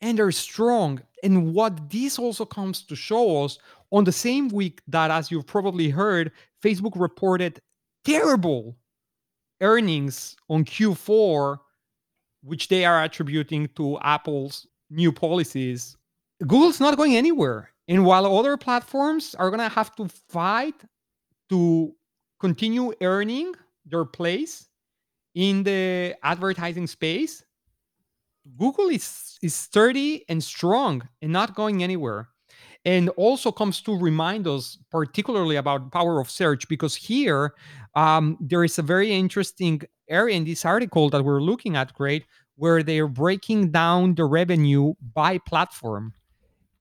And 0.00 0.18
they're 0.18 0.32
strong. 0.32 1.00
And 1.22 1.52
what 1.54 1.90
this 1.90 2.18
also 2.18 2.44
comes 2.44 2.82
to 2.82 2.96
show 2.96 3.44
us 3.44 3.58
on 3.90 4.04
the 4.04 4.12
same 4.12 4.48
week 4.48 4.80
that, 4.88 5.10
as 5.10 5.30
you've 5.30 5.46
probably 5.46 5.90
heard, 5.90 6.32
Facebook 6.62 6.92
reported 6.94 7.60
terrible 8.04 8.76
earnings 9.60 10.36
on 10.48 10.64
Q4, 10.64 11.58
which 12.42 12.68
they 12.68 12.84
are 12.84 13.02
attributing 13.02 13.68
to 13.76 13.98
Apple's 14.00 14.66
new 14.88 15.12
policies. 15.12 15.96
Google's 16.46 16.80
not 16.80 16.96
going 16.96 17.16
anywhere. 17.16 17.70
And 17.88 18.04
while 18.04 18.26
other 18.26 18.56
platforms 18.58 19.34
are 19.34 19.48
going 19.50 19.66
to 19.66 19.74
have 19.74 19.96
to 19.96 20.08
fight 20.28 20.74
to 21.48 21.94
continue 22.38 22.92
earning 23.00 23.54
their 23.86 24.04
place 24.04 24.68
in 25.34 25.62
the 25.62 26.14
advertising 26.22 26.86
space, 26.86 27.42
Google 28.58 28.88
is, 28.88 29.38
is 29.42 29.54
sturdy 29.54 30.24
and 30.28 30.44
strong 30.44 31.08
and 31.22 31.32
not 31.32 31.54
going 31.54 31.82
anywhere. 31.82 32.28
And 32.84 33.08
also 33.10 33.50
comes 33.50 33.80
to 33.82 33.98
remind 33.98 34.46
us 34.46 34.78
particularly 34.90 35.56
about 35.56 35.90
power 35.90 36.20
of 36.20 36.30
search 36.30 36.68
because 36.68 36.94
here 36.94 37.54
um, 37.94 38.36
there 38.40 38.64
is 38.64 38.78
a 38.78 38.82
very 38.82 39.12
interesting 39.12 39.82
area 40.08 40.36
in 40.36 40.44
this 40.44 40.64
article 40.64 41.10
that 41.10 41.24
we're 41.24 41.42
looking 41.42 41.76
at, 41.76 41.92
great, 41.94 42.24
where 42.56 42.82
they're 42.82 43.08
breaking 43.08 43.72
down 43.72 44.14
the 44.14 44.24
revenue 44.24 44.94
by 45.14 45.38
platform. 45.38 46.14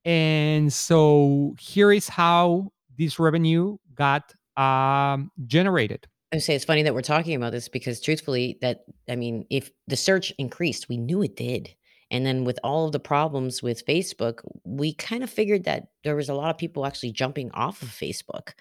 And 0.07 0.71
so 0.71 1.53
here 1.59 1.91
is 1.91 2.07
how 2.07 2.71
this 2.97 3.19
revenue 3.19 3.77
got 3.93 4.33
um, 4.55 5.29
generated. 5.45 6.07
I 6.33 6.37
say 6.37 6.55
it's 6.55 6.63
funny 6.63 6.83
that 6.83 6.93
we're 6.93 7.01
talking 7.01 7.35
about 7.35 7.51
this 7.51 7.67
because 7.67 7.99
truthfully, 7.99 8.57
that 8.61 8.85
I 9.09 9.17
mean, 9.17 9.45
if 9.49 9.69
the 9.87 9.97
search 9.97 10.33
increased, 10.37 10.87
we 10.87 10.95
knew 10.95 11.21
it 11.23 11.35
did. 11.35 11.75
And 12.09 12.25
then 12.25 12.45
with 12.45 12.57
all 12.63 12.85
of 12.85 12.93
the 12.93 13.01
problems 13.01 13.61
with 13.61 13.85
Facebook, 13.85 14.39
we 14.63 14.93
kind 14.93 15.23
of 15.23 15.29
figured 15.29 15.65
that 15.65 15.87
there 16.05 16.15
was 16.15 16.29
a 16.29 16.33
lot 16.33 16.51
of 16.51 16.57
people 16.57 16.85
actually 16.85 17.11
jumping 17.11 17.51
off 17.51 17.81
of 17.81 17.89
Facebook. 17.89 18.53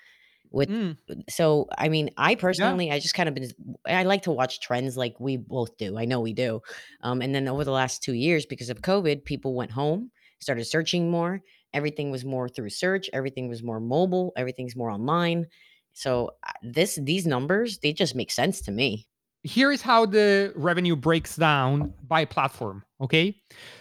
With 0.50 0.68
mm. 0.68 0.96
so, 1.30 1.68
I 1.78 1.88
mean, 1.88 2.10
I 2.16 2.34
personally, 2.34 2.88
yeah. 2.88 2.94
I 2.94 2.98
just 2.98 3.14
kind 3.14 3.28
of 3.28 3.36
been, 3.36 3.50
I 3.86 4.02
like 4.02 4.22
to 4.22 4.32
watch 4.32 4.60
trends 4.60 4.96
like 4.96 5.14
we 5.20 5.36
both 5.36 5.76
do. 5.76 5.96
I 5.96 6.06
know 6.06 6.20
we 6.20 6.32
do. 6.32 6.60
Um, 7.02 7.22
and 7.22 7.32
then 7.32 7.46
over 7.46 7.62
the 7.62 7.70
last 7.70 8.02
two 8.02 8.14
years, 8.14 8.46
because 8.46 8.70
of 8.70 8.80
COVID, 8.80 9.24
people 9.24 9.54
went 9.54 9.70
home, 9.70 10.10
started 10.40 10.64
searching 10.64 11.10
more. 11.10 11.42
Everything 11.72 12.10
was 12.10 12.24
more 12.24 12.48
through 12.48 12.70
search. 12.70 13.08
Everything 13.12 13.48
was 13.48 13.62
more 13.62 13.78
mobile. 13.80 14.32
Everything's 14.36 14.74
more 14.76 14.90
online. 14.90 15.46
So 15.92 16.30
uh, 16.46 16.52
this 16.62 16.98
these 17.02 17.26
numbers, 17.26 17.78
they 17.78 17.92
just 17.92 18.14
make 18.14 18.30
sense 18.30 18.60
to 18.62 18.70
me. 18.70 19.06
Here 19.42 19.72
is 19.72 19.82
how 19.82 20.06
the 20.06 20.52
revenue 20.56 20.96
breaks 20.96 21.36
down 21.36 21.92
by 22.06 22.24
platform, 22.24 22.82
okay? 23.00 23.36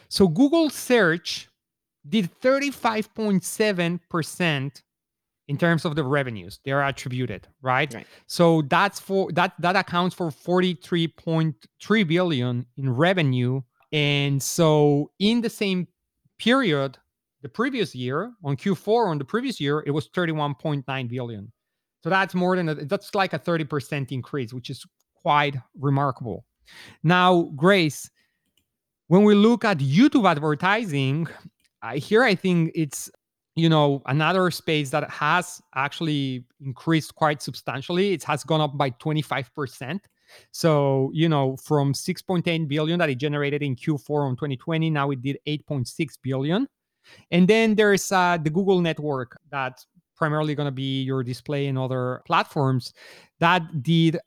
So 0.09 0.27
Google 0.27 0.69
search 0.69 1.47
did 2.07 2.29
35.7% 2.41 4.81
in 5.47 5.57
terms 5.57 5.85
of 5.85 5.95
the 5.95 6.03
revenues 6.03 6.59
they 6.63 6.71
are 6.71 6.85
attributed, 6.85 7.47
right? 7.61 7.93
right? 7.93 8.07
So 8.27 8.63
that's 8.63 8.99
for 8.99 9.31
that 9.33 9.53
that 9.59 9.75
accounts 9.75 10.15
for 10.15 10.29
43.3 10.29 12.07
billion 12.07 12.65
in 12.77 12.89
revenue. 12.89 13.61
And 13.91 14.41
so 14.41 15.11
in 15.19 15.41
the 15.41 15.49
same 15.49 15.87
period, 16.37 16.97
the 17.41 17.49
previous 17.49 17.93
year, 17.93 18.33
on 18.43 18.57
Q4 18.57 19.07
on 19.07 19.17
the 19.17 19.25
previous 19.25 19.59
year, 19.59 19.83
it 19.85 19.91
was 19.91 20.09
31.9 20.09 21.09
billion. 21.09 21.51
So 22.03 22.09
that's 22.09 22.35
more 22.35 22.55
than 22.55 22.69
a, 22.69 22.75
that's 22.75 23.15
like 23.15 23.33
a 23.33 23.39
30% 23.39 24.11
increase, 24.11 24.53
which 24.53 24.69
is 24.69 24.85
quite 25.15 25.55
remarkable. 25.79 26.45
Now, 27.03 27.51
Grace, 27.55 28.09
when 29.07 29.23
we 29.23 29.35
look 29.35 29.65
at 29.65 29.79
YouTube 29.79 30.29
advertising, 30.29 31.27
here 31.95 32.23
I 32.23 32.35
think 32.35 32.71
it's 32.75 33.09
you 33.55 33.69
know 33.69 34.01
another 34.07 34.51
space 34.51 34.89
that 34.89 35.09
has 35.09 35.61
actually 35.75 36.45
increased 36.61 37.15
quite 37.15 37.41
substantially. 37.41 38.13
It 38.13 38.23
has 38.23 38.43
gone 38.43 38.61
up 38.61 38.77
by 38.77 38.91
25%. 38.91 39.99
So, 40.51 41.11
you 41.13 41.29
know, 41.29 41.57
from 41.57 41.93
6.8 41.93 42.67
billion 42.67 42.99
that 42.99 43.09
it 43.09 43.15
generated 43.15 43.61
in 43.63 43.75
Q4 43.75 44.27
on 44.27 44.35
2020, 44.35 44.89
now 44.89 45.11
it 45.11 45.21
did 45.21 45.37
8.6 45.47 46.17
billion. 46.21 46.67
And 47.31 47.47
then 47.47 47.75
there's 47.75 48.11
uh, 48.11 48.37
the 48.41 48.49
Google 48.49 48.81
network 48.81 49.39
that 49.51 49.85
primarily 50.15 50.55
going 50.55 50.67
to 50.67 50.71
be 50.71 51.01
your 51.01 51.23
display 51.23 51.67
and 51.67 51.77
other 51.77 52.21
platforms, 52.25 52.93
that 53.39 53.83
did 53.83 54.17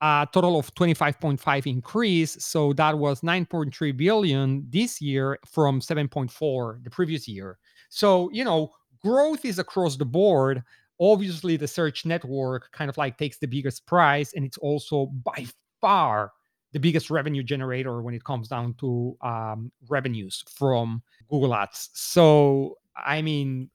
a 0.00 0.26
total 0.32 0.58
of 0.58 0.74
25.5 0.74 1.66
increase. 1.66 2.42
So 2.44 2.72
that 2.74 2.98
was 2.98 3.20
9.3 3.20 3.96
billion 3.96 4.66
this 4.68 5.00
year 5.00 5.38
from 5.46 5.80
7.4 5.80 6.82
the 6.82 6.90
previous 6.90 7.28
year. 7.28 7.58
So, 7.88 8.30
you 8.32 8.44
know, 8.44 8.72
growth 9.02 9.44
is 9.44 9.58
across 9.58 9.96
the 9.96 10.04
board. 10.04 10.62
Obviously, 11.00 11.56
the 11.56 11.68
search 11.68 12.04
network 12.06 12.70
kind 12.72 12.88
of 12.88 12.96
like 12.96 13.18
takes 13.18 13.38
the 13.38 13.46
biggest 13.46 13.86
price, 13.86 14.32
and 14.34 14.44
it's 14.44 14.58
also 14.58 15.06
by 15.06 15.46
far 15.80 16.32
the 16.72 16.80
biggest 16.80 17.10
revenue 17.10 17.42
generator 17.42 18.02
when 18.02 18.14
it 18.14 18.24
comes 18.24 18.48
down 18.48 18.74
to 18.74 19.16
um, 19.22 19.70
revenues 19.88 20.44
from 20.48 21.02
Google 21.28 21.54
Ads. 21.54 21.90
So, 21.94 22.78
I 22.96 23.22
mean, 23.22 23.70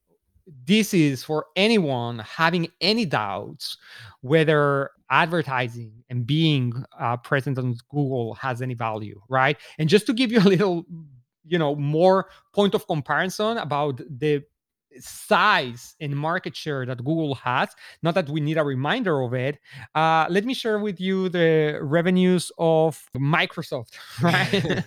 this 0.66 0.94
is 0.94 1.24
for 1.24 1.46
anyone 1.56 2.20
having 2.20 2.68
any 2.82 3.06
doubts 3.06 3.78
whether 4.22 4.92
advertising 5.10 6.04
and 6.10 6.26
being 6.26 6.74
uh, 7.00 7.18
present 7.18 7.58
on 7.58 7.76
Google 7.90 8.34
has 8.36 8.62
any 8.62 8.74
value, 8.74 9.22
right? 9.30 9.58
And 9.78 9.88
just 9.90 10.06
to 10.08 10.14
give 10.14 10.32
you 10.32 10.40
a 10.40 10.50
little, 10.50 10.86
you 11.46 11.58
know, 11.58 11.76
more 11.76 12.30
point 12.54 12.76
of 12.76 12.86
comparison 12.88 13.58
about 13.58 14.02
the 14.10 14.44
size 15.00 15.96
and 16.00 16.16
market 16.16 16.56
share 16.56 16.86
that 16.86 16.98
Google 16.98 17.36
has. 17.36 17.70
Not 18.02 18.16
that 18.16 18.30
we 18.30 18.40
need 18.40 18.58
a 18.58 18.64
reminder 18.64 19.22
of 19.22 19.34
it. 19.34 19.60
Uh, 19.96 20.26
let 20.30 20.46
me 20.46 20.54
share 20.54 20.80
with 20.80 21.00
you 21.00 21.30
the 21.30 21.80
revenues 21.82 22.52
of 22.58 23.02
Microsoft. 23.16 23.94
Right? 24.22 24.84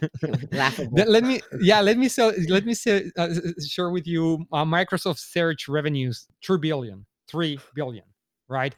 let 1.08 1.24
me, 1.24 1.40
yeah, 1.60 1.80
let 1.80 1.96
me 1.98 2.08
sell, 2.08 2.32
let 2.48 2.66
me 2.66 2.74
say, 2.74 3.10
uh, 3.16 3.28
share 3.66 3.90
with 3.90 4.06
you 4.06 4.44
uh, 4.52 4.64
Microsoft 4.64 5.18
search 5.18 5.68
revenues: 5.68 6.26
three 6.44 6.58
billion, 6.58 7.06
three 7.28 7.58
billion, 7.74 8.04
right? 8.48 8.74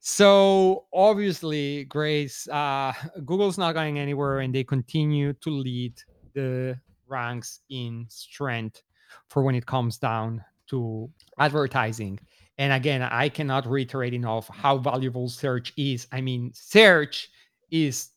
So 0.00 0.86
obviously, 0.92 1.84
Grace, 1.84 2.48
uh, 2.48 2.92
Google's 3.24 3.58
not 3.58 3.72
going 3.72 3.98
anywhere, 3.98 4.40
and 4.40 4.54
they 4.54 4.64
continue 4.64 5.32
to 5.34 5.50
lead 5.50 5.94
the 6.34 6.78
ranks 7.08 7.60
in 7.70 8.06
strength 8.08 8.82
for 9.28 9.42
when 9.42 9.54
it 9.54 9.66
comes 9.66 9.98
down 9.98 10.44
to 10.68 11.10
advertising. 11.38 12.18
And 12.58 12.72
again, 12.72 13.02
I 13.02 13.28
cannot 13.28 13.66
reiterate 13.66 14.14
enough 14.14 14.48
how 14.48 14.78
valuable 14.78 15.28
search 15.28 15.72
is. 15.76 16.06
I 16.12 16.20
mean, 16.20 16.52
search 16.54 17.30
is 17.70 18.10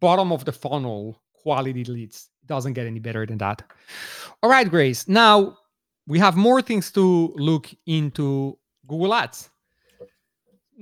bottom 0.00 0.32
of 0.32 0.44
the 0.44 0.52
funnel 0.52 1.20
quality 1.32 1.84
leads. 1.84 2.28
Doesn't 2.46 2.72
get 2.72 2.86
any 2.86 2.98
better 2.98 3.26
than 3.26 3.38
that. 3.38 3.62
All 4.42 4.50
right, 4.50 4.68
Grace. 4.68 5.06
Now 5.08 5.58
we 6.06 6.18
have 6.18 6.36
more 6.36 6.60
things 6.62 6.90
to 6.92 7.32
look 7.36 7.70
into 7.86 8.58
Google 8.86 9.14
Ads 9.14 9.49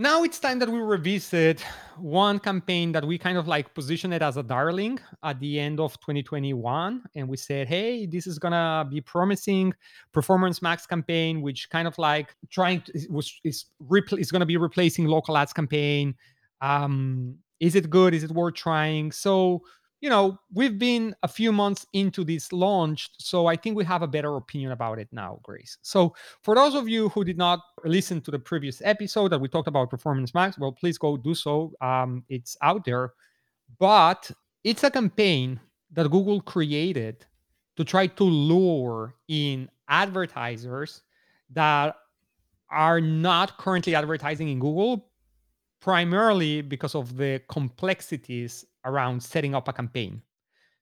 now 0.01 0.23
it's 0.23 0.39
time 0.39 0.61
that 0.61 0.69
we 0.69 0.79
revisit 0.79 1.61
one 1.97 2.39
campaign 2.39 2.93
that 2.93 3.05
we 3.05 3.19
kind 3.19 3.37
of 3.37 3.49
like 3.49 3.75
position 3.75 4.13
it 4.13 4.23
as 4.23 4.37
a 4.37 4.45
darling 4.45 4.97
at 5.25 5.41
the 5.41 5.59
end 5.59 5.81
of 5.81 5.93
2021 5.99 7.03
and 7.17 7.29
we 7.29 7.37
said 7.37 7.67
hey 7.67 8.07
this 8.07 8.25
is 8.29 8.39
gonna 8.39 8.87
be 8.89 9.01
promising 9.01 9.75
performance 10.13 10.63
max 10.63 10.87
campaign 10.87 11.43
which 11.43 11.69
kind 11.69 11.89
of 11.89 11.99
like 11.99 12.33
trying 12.49 12.81
to 12.81 12.93
was 13.11 13.41
is, 13.43 13.67
is 14.13 14.31
gonna 14.31 14.47
be 14.47 14.57
replacing 14.57 15.07
local 15.07 15.37
ads 15.37 15.53
campaign. 15.53 16.15
Um 16.61 17.37
is 17.61 17.75
it 17.75 17.91
good? 17.91 18.15
Is 18.15 18.23
it 18.23 18.31
worth 18.31 18.55
trying? 18.55 19.11
So 19.11 19.63
you 20.01 20.09
know, 20.09 20.39
we've 20.53 20.79
been 20.79 21.15
a 21.23 21.29
few 21.29 21.51
months 21.51 21.87
into 21.93 22.25
this 22.25 22.53
launch, 22.53 23.11
so 23.19 23.47
I 23.47 23.57
think 23.57 23.77
we 23.77 23.85
have 23.85 24.03
a 24.03 24.07
better 24.07 24.37
opinion 24.37 24.73
about 24.73 24.99
it 24.99 25.09
now, 25.11 25.41
Grace. 25.43 25.79
So, 25.83 26.15
for 26.43 26.55
those 26.55 26.75
of 26.75 26.89
you 26.89 27.09
who 27.11 27.25
did 27.25 27.37
not 27.37 27.61
listen 27.85 28.21
to 28.23 28.31
the 28.31 28.39
previous 28.39 28.81
episode 28.85 29.29
that 29.29 29.41
we 29.41 29.49
talked 29.49 29.69
about 29.69 29.91
Performance 29.91 30.35
Max, 30.35 30.59
well, 30.59 30.73
please 30.73 30.99
go 30.99 31.17
do 31.17 31.35
so. 31.35 31.73
Um, 31.81 32.25
it's 32.29 32.57
out 32.63 32.85
there, 32.85 33.13
but 33.79 34.31
it's 34.63 34.85
a 34.85 34.91
campaign 34.91 35.59
that 35.93 36.11
Google 36.11 36.41
created 36.41 37.27
to 37.77 37.85
try 37.85 38.07
to 38.07 38.25
lure 38.25 39.15
in 39.29 39.69
advertisers 39.89 41.03
that 41.51 41.97
are 42.71 43.01
not 43.01 43.57
currently 43.59 43.95
advertising 43.95 44.49
in 44.49 44.61
Google, 44.61 45.09
primarily 45.81 46.61
because 46.61 46.95
of 46.95 47.17
the 47.17 47.41
complexities 47.49 48.65
around 48.89 49.23
setting 49.23 49.55
up 49.55 49.69
a 49.69 49.73
campaign. 49.73 50.23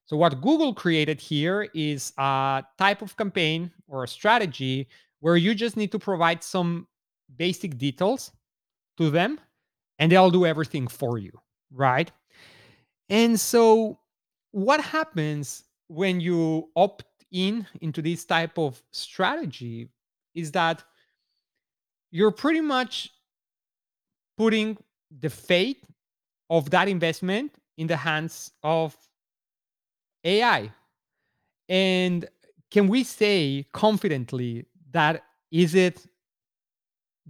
So, 0.06 0.16
what 0.16 0.40
Google 0.40 0.72
created 0.72 1.20
here 1.20 1.68
is 1.74 2.12
a 2.16 2.62
type 2.78 3.02
of 3.02 3.16
campaign 3.16 3.72
or 3.88 4.04
a 4.04 4.08
strategy 4.08 4.88
where 5.20 5.36
you 5.36 5.54
just 5.54 5.76
need 5.76 5.90
to 5.92 5.98
provide 5.98 6.42
some 6.42 6.86
basic 7.36 7.76
details 7.76 8.30
to 8.98 9.10
them 9.10 9.40
and 9.98 10.12
they'll 10.12 10.30
do 10.30 10.46
everything 10.46 10.86
for 10.86 11.18
you, 11.18 11.32
right? 11.72 12.10
And 13.08 13.38
so, 13.38 13.98
what 14.52 14.80
happens 14.80 15.64
when 15.88 16.20
you 16.20 16.70
opt 16.76 17.04
in 17.32 17.66
into 17.80 18.00
this 18.00 18.24
type 18.24 18.58
of 18.58 18.80
strategy 18.92 19.88
is 20.34 20.52
that 20.52 20.84
you're 22.10 22.30
pretty 22.30 22.60
much 22.60 23.10
putting 24.38 24.76
the 25.20 25.30
fate 25.30 25.82
of 26.50 26.70
that 26.70 26.88
investment 26.88 27.52
in 27.76 27.86
the 27.86 27.96
hands 27.96 28.52
of 28.62 28.96
AI. 30.24 30.72
And 31.68 32.28
can 32.70 32.88
we 32.88 33.04
say 33.04 33.66
confidently 33.72 34.66
that 34.92 35.22
is 35.50 35.74
it 35.74 36.06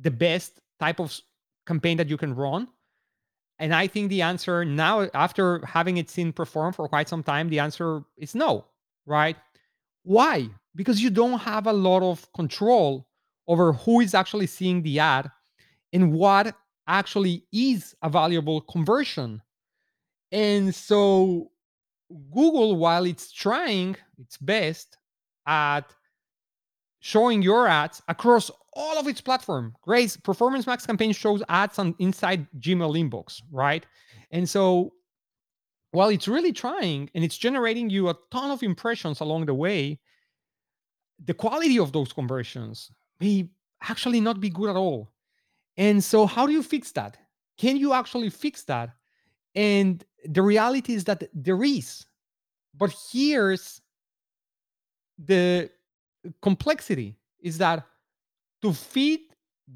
the 0.01 0.11
best 0.11 0.61
type 0.79 1.01
of 1.01 1.19
campaign 1.67 1.97
that 1.99 2.09
you 2.09 2.17
can 2.17 2.35
run? 2.35 2.69
And 3.59 3.75
I 3.75 3.87
think 3.87 4.11
the 4.11 4.23
answer 4.23 4.65
now, 4.65 5.09
after 5.15 5.65
having 5.65 5.97
it 5.97 6.11
seen 6.11 6.33
perform 6.33 6.73
for 6.75 6.89
quite 6.89 7.09
some 7.09 7.23
time, 7.23 7.49
the 7.49 7.59
answer 7.59 8.03
is 8.17 8.35
no, 8.35 8.67
right? 9.07 9.37
Why? 10.03 10.51
Because 10.75 11.01
you 11.03 11.09
don't 11.11 11.39
have 11.39 11.67
a 11.67 11.73
lot 11.73 12.03
of 12.03 12.31
control 12.35 13.09
over 13.49 13.73
who 13.73 14.01
is 14.01 14.15
actually 14.15 14.47
seeing 14.47 14.83
the 14.83 14.99
ad 14.99 15.31
and 15.93 16.13
what 16.13 16.55
actually 16.87 17.45
is 17.53 17.95
a 18.03 18.11
valuable 18.11 18.61
conversion. 18.61 19.41
And 20.37 20.75
so 20.75 21.51
Google, 22.31 22.77
while 22.77 23.07
it's 23.07 23.33
trying 23.33 23.97
its 24.19 24.37
best 24.37 24.99
at 25.47 25.95
showing 27.01 27.41
your 27.41 27.67
ads 27.67 28.03
across 28.07 28.51
all 28.75 28.99
of 28.99 29.09
its 29.09 29.23
platform, 29.23 29.75
Grace 29.81 30.15
Performance 30.15 30.67
Max 30.67 30.85
campaign 30.85 31.13
shows 31.13 31.43
ads 31.49 31.79
on 31.79 31.95
inside 32.01 32.47
Gmail 32.61 32.99
inbox, 33.01 33.41
right? 33.51 33.87
And 34.31 34.47
so 34.47 34.93
while 35.93 36.11
it's 36.11 36.29
really 36.29 36.53
trying 36.53 37.09
and 37.15 37.25
it's 37.25 37.39
generating 37.39 37.89
you 37.89 38.11
a 38.11 38.19
ton 38.31 38.51
of 38.51 38.63
impressions 38.63 39.21
along 39.21 39.47
the 39.47 39.55
way, 39.55 39.99
the 41.25 41.33
quality 41.33 41.79
of 41.79 41.93
those 41.93 42.13
conversions 42.13 42.91
may 43.21 43.49
actually 43.83 44.21
not 44.21 44.39
be 44.39 44.51
good 44.51 44.69
at 44.69 44.77
all. 44.77 45.11
And 45.79 46.05
so, 46.05 46.27
how 46.27 46.45
do 46.45 46.53
you 46.53 46.63
fix 46.63 46.93
that? 46.93 47.17
Can 47.57 47.79
you 47.79 47.95
actually 47.95 48.29
fix 48.29 48.65
that? 48.65 48.91
And 49.55 50.05
the 50.29 50.43
reality 50.43 50.95
is 50.95 51.05
that 51.05 51.25
there 51.35 51.63
is. 51.63 52.07
But 52.77 52.95
here's 53.11 53.81
the 55.19 55.71
complexity 56.43 57.17
is 57.41 57.59
that 57.59 57.87
to 58.63 58.73
feed 58.73 59.21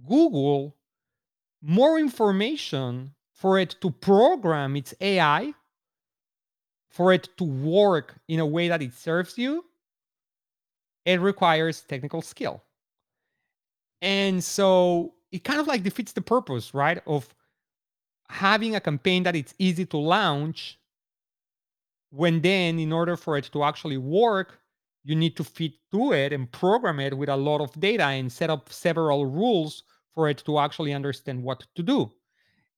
Google 0.08 0.76
more 1.62 1.98
information 1.98 3.14
for 3.32 3.58
it 3.58 3.76
to 3.80 3.90
program 3.90 4.76
its 4.76 4.94
AI, 5.00 5.54
for 6.90 7.12
it 7.12 7.28
to 7.38 7.44
work 7.44 8.16
in 8.28 8.40
a 8.40 8.46
way 8.46 8.68
that 8.68 8.82
it 8.82 8.92
serves 8.92 9.38
you, 9.38 9.64
it 11.04 11.20
requires 11.20 11.82
technical 11.82 12.22
skill. 12.22 12.62
And 14.02 14.42
so 14.42 15.14
it 15.32 15.44
kind 15.44 15.60
of 15.60 15.66
like 15.66 15.82
defeats 15.82 16.12
the 16.12 16.20
purpose, 16.20 16.74
right? 16.74 17.00
Of 17.06 17.32
having 18.30 18.76
a 18.76 18.80
campaign 18.80 19.22
that 19.24 19.36
it's 19.36 19.54
easy 19.58 19.84
to 19.86 19.98
launch 19.98 20.78
when 22.10 22.40
then 22.40 22.78
in 22.78 22.92
order 22.92 23.16
for 23.16 23.36
it 23.36 23.50
to 23.52 23.62
actually 23.62 23.96
work 23.96 24.58
you 25.04 25.14
need 25.16 25.36
to 25.36 25.44
fit 25.44 25.72
to 25.90 26.12
it 26.12 26.32
and 26.32 26.50
program 26.52 27.00
it 27.00 27.16
with 27.16 27.28
a 27.28 27.36
lot 27.36 27.60
of 27.60 27.78
data 27.80 28.04
and 28.04 28.30
set 28.30 28.50
up 28.50 28.72
several 28.72 29.26
rules 29.26 29.84
for 30.14 30.28
it 30.28 30.42
to 30.44 30.58
actually 30.58 30.92
understand 30.92 31.42
what 31.42 31.64
to 31.74 31.82
do. 31.82 32.12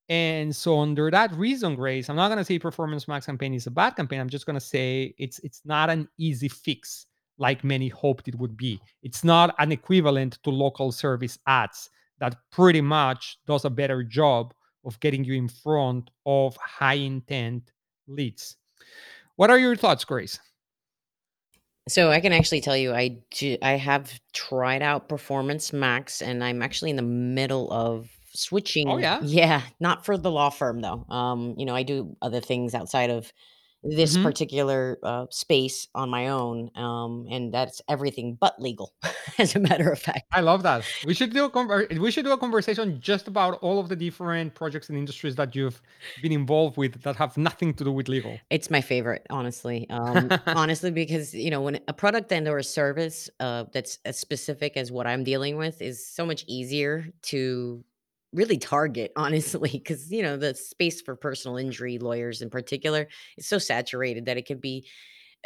And 0.09 0.55
so 0.55 0.81
under 0.81 1.11
that 1.11 1.33
reason 1.35 1.75
grace 1.75 2.09
i'm 2.09 2.17
not 2.17 2.29
going 2.29 2.39
to 2.39 2.45
say 2.45 2.59
performance 2.59 3.09
max 3.09 3.27
campaign 3.27 3.55
is 3.55 3.67
a 3.67 3.71
bad 3.71 3.97
campaign. 3.97 4.21
I'm 4.21 4.29
just 4.29 4.47
going 4.47 4.55
to 4.55 4.61
say 4.61 5.15
it's 5.19 5.39
it's 5.41 5.63
not 5.65 5.91
an 5.91 6.09
easy 6.19 6.49
fix 6.49 7.07
like 7.39 7.65
many 7.65 7.89
hoped 7.89 8.29
it 8.29 8.35
would 8.37 8.57
be. 8.57 8.81
It's 9.03 9.25
not 9.25 9.55
an 9.59 9.73
equivalent 9.73 10.39
to 10.45 10.51
local 10.51 10.93
service 10.93 11.39
ads 11.47 11.89
that 12.19 12.37
pretty 12.51 12.81
much 12.81 13.39
does 13.47 13.65
a 13.65 13.71
better 13.71 14.03
job 14.03 14.53
of 14.85 14.99
getting 15.01 15.25
you 15.25 15.35
in 15.35 15.49
front 15.49 16.11
of 16.27 16.57
high 16.57 16.95
intent 16.95 17.71
leads 18.09 18.57
what 19.37 19.51
are 19.51 19.59
your 19.59 19.77
thoughts, 19.77 20.05
Grace? 20.05 20.39
So 21.89 22.11
I 22.11 22.21
can 22.21 22.33
actually 22.33 22.61
tell 22.61 22.77
you, 22.77 22.95
I 22.95 23.19
do, 23.33 23.59
I 23.61 23.73
have 23.73 24.21
tried 24.33 24.83
out 24.83 25.09
Performance 25.09 25.73
Max, 25.73 26.23
and 26.23 26.45
I'm 26.45 26.63
actually 26.63 26.91
in 26.91 26.97
the 26.97 27.03
middle 27.03 27.73
of 27.73 28.09
switching. 28.35 28.89
Oh 28.89 28.99
yeah. 28.99 29.21
Yeah, 29.23 29.63
not 29.81 30.05
for 30.05 30.17
the 30.17 30.31
law 30.31 30.51
firm 30.51 30.81
though. 30.81 31.05
Um, 31.09 31.55
you 31.59 31.67
know, 31.67 31.75
I 31.75 31.83
do 31.83 32.17
other 32.23 32.41
things 32.41 32.75
outside 32.75 33.11
of 33.11 33.33
this 33.83 34.17
hmm 34.17 34.23
particular 34.23 34.99
uh, 35.03 35.27
space 35.31 35.89
on 35.95 36.09
my 36.11 36.29
own, 36.29 36.71
um, 36.77 37.27
and 37.31 37.53
that's 37.53 37.83
everything 37.89 38.37
but 38.41 38.61
legal, 38.61 38.93
as 39.39 39.57
a 39.57 39.59
matter 39.59 39.91
of 39.91 39.99
fact. 39.99 40.25
I 40.33 40.41
love 40.41 40.63
that. 40.63 40.93
We 41.03 41.15
should 41.15 41.33
do 41.33 41.45
a 41.45 41.51
conver- 41.51 41.99
we 41.99 42.11
should 42.11 42.25
do 42.25 42.33
a 42.33 42.39
conversation 42.39 43.01
just 43.01 43.29
about 43.29 43.55
all 43.61 43.79
of 43.81 43.89
the 43.89 43.97
different 43.97 44.55
projects 44.55 44.89
and 44.89 44.97
industries 44.97 45.35
that 45.37 45.55
you've 45.55 45.83
been 46.21 46.33
involved 46.33 46.77
with 46.77 47.03
that 47.03 47.17
have 47.17 47.37
nothing 47.37 47.75
to 47.75 47.85
do 47.85 47.93
with 47.93 48.09
legal. 48.09 48.41
It's 48.51 48.71
my 48.71 48.81
favorite, 48.81 49.27
honestly. 49.31 49.87
Um, 49.91 50.29
honestly, 50.47 50.91
because 50.91 51.35
you 51.35 51.51
know, 51.51 51.61
when 51.61 51.81
a 51.89 51.93
product 51.93 52.33
and 52.33 52.47
or 52.49 52.59
a 52.59 52.65
service 52.65 53.29
uh, 53.41 53.65
that's 53.73 53.99
as 54.05 54.19
specific 54.19 54.77
as 54.77 54.93
what 54.93 55.07
I'm 55.07 55.25
dealing 55.25 55.57
with 55.57 55.83
is 55.83 56.07
so 56.07 56.25
much 56.25 56.45
easier 56.47 57.09
to 57.23 57.85
really 58.33 58.59
target, 58.59 59.13
honestly, 59.17 59.71
because 59.73 60.11
you 60.13 60.23
know 60.23 60.37
the 60.37 60.55
space 60.55 61.01
for 61.03 61.17
personal 61.17 61.57
injury 61.57 61.99
lawyers 61.99 62.43
in 62.43 62.51
particular 62.51 63.09
is 63.37 63.47
so 63.47 63.59
saturated 63.59 64.27
that 64.27 64.37
it 64.37 64.47
can 64.47 64.59
be 64.59 64.87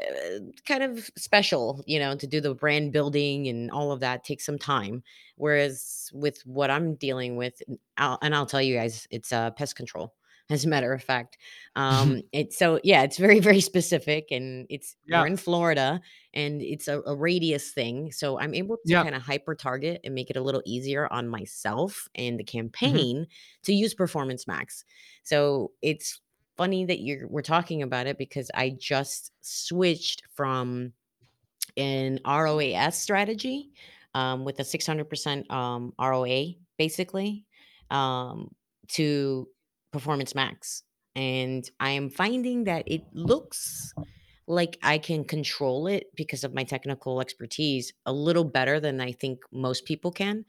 uh, 0.00 0.38
kind 0.66 0.82
of 0.82 1.10
special, 1.16 1.82
you 1.86 1.98
know, 1.98 2.14
to 2.16 2.26
do 2.26 2.40
the 2.40 2.54
brand 2.54 2.92
building 2.92 3.48
and 3.48 3.70
all 3.70 3.92
of 3.92 4.00
that 4.00 4.24
takes 4.24 4.44
some 4.44 4.58
time. 4.58 5.02
Whereas 5.36 6.10
with 6.12 6.42
what 6.44 6.70
I'm 6.70 6.94
dealing 6.96 7.36
with, 7.36 7.62
and 7.68 7.78
I'll, 7.96 8.18
and 8.22 8.34
I'll 8.34 8.46
tell 8.46 8.62
you 8.62 8.76
guys, 8.76 9.06
it's 9.10 9.32
uh, 9.32 9.50
pest 9.52 9.76
control. 9.76 10.14
As 10.48 10.64
a 10.64 10.68
matter 10.68 10.92
of 10.92 11.02
fact, 11.02 11.38
um, 11.76 12.22
it's 12.32 12.56
so 12.56 12.78
yeah, 12.84 13.02
it's 13.02 13.18
very 13.18 13.40
very 13.40 13.60
specific, 13.60 14.28
and 14.30 14.66
it's 14.70 14.96
we're 15.10 15.26
in 15.26 15.36
Florida, 15.36 16.00
and 16.34 16.62
it's 16.62 16.86
a, 16.86 17.00
a 17.02 17.16
radius 17.16 17.72
thing. 17.72 18.12
So 18.12 18.38
I'm 18.38 18.54
able 18.54 18.78
to 18.86 18.94
Yeah. 18.94 19.04
kind 19.04 19.16
of 19.16 19.22
hyper 19.22 19.56
target 19.56 20.00
and 20.04 20.14
make 20.14 20.30
it 20.30 20.36
a 20.36 20.40
little 20.42 20.62
easier 20.64 21.12
on 21.12 21.28
myself 21.28 22.06
and 22.14 22.38
the 22.38 22.44
hmm 22.82 23.06
campaign 23.06 23.26
to 23.64 23.72
use 23.74 23.92
Performance 23.92 24.46
Max. 24.46 24.84
So 25.24 25.72
it's 25.82 26.20
funny 26.56 26.84
that 26.86 27.00
you're 27.00 27.26
we're 27.28 27.42
talking 27.42 27.82
about 27.82 28.06
it 28.06 28.16
because 28.16 28.48
I 28.54 28.70
just 28.70 29.32
switched 29.40 30.22
from 30.32 30.92
an 31.76 32.20
ROAS 32.24 32.96
strategy 32.98 33.72
um, 34.14 34.44
with 34.44 34.58
a 34.60 34.64
600% 34.64 35.50
um, 35.50 35.92
ROA, 35.98 36.58
basically, 36.78 37.46
um, 37.90 38.54
to 38.88 39.48
Performance 39.96 40.34
Max. 40.34 40.82
And 41.14 41.68
I 41.80 41.90
am 41.90 42.10
finding 42.10 42.64
that 42.64 42.84
it 42.86 43.02
looks 43.12 43.94
like 44.46 44.78
I 44.82 44.98
can 44.98 45.24
control 45.24 45.86
it 45.86 46.04
because 46.14 46.44
of 46.44 46.54
my 46.54 46.64
technical 46.64 47.20
expertise 47.20 47.92
a 48.04 48.12
little 48.12 48.44
better 48.44 48.78
than 48.78 49.00
I 49.00 49.12
think 49.12 49.38
most 49.50 49.86
people 49.86 50.12
can. 50.12 50.44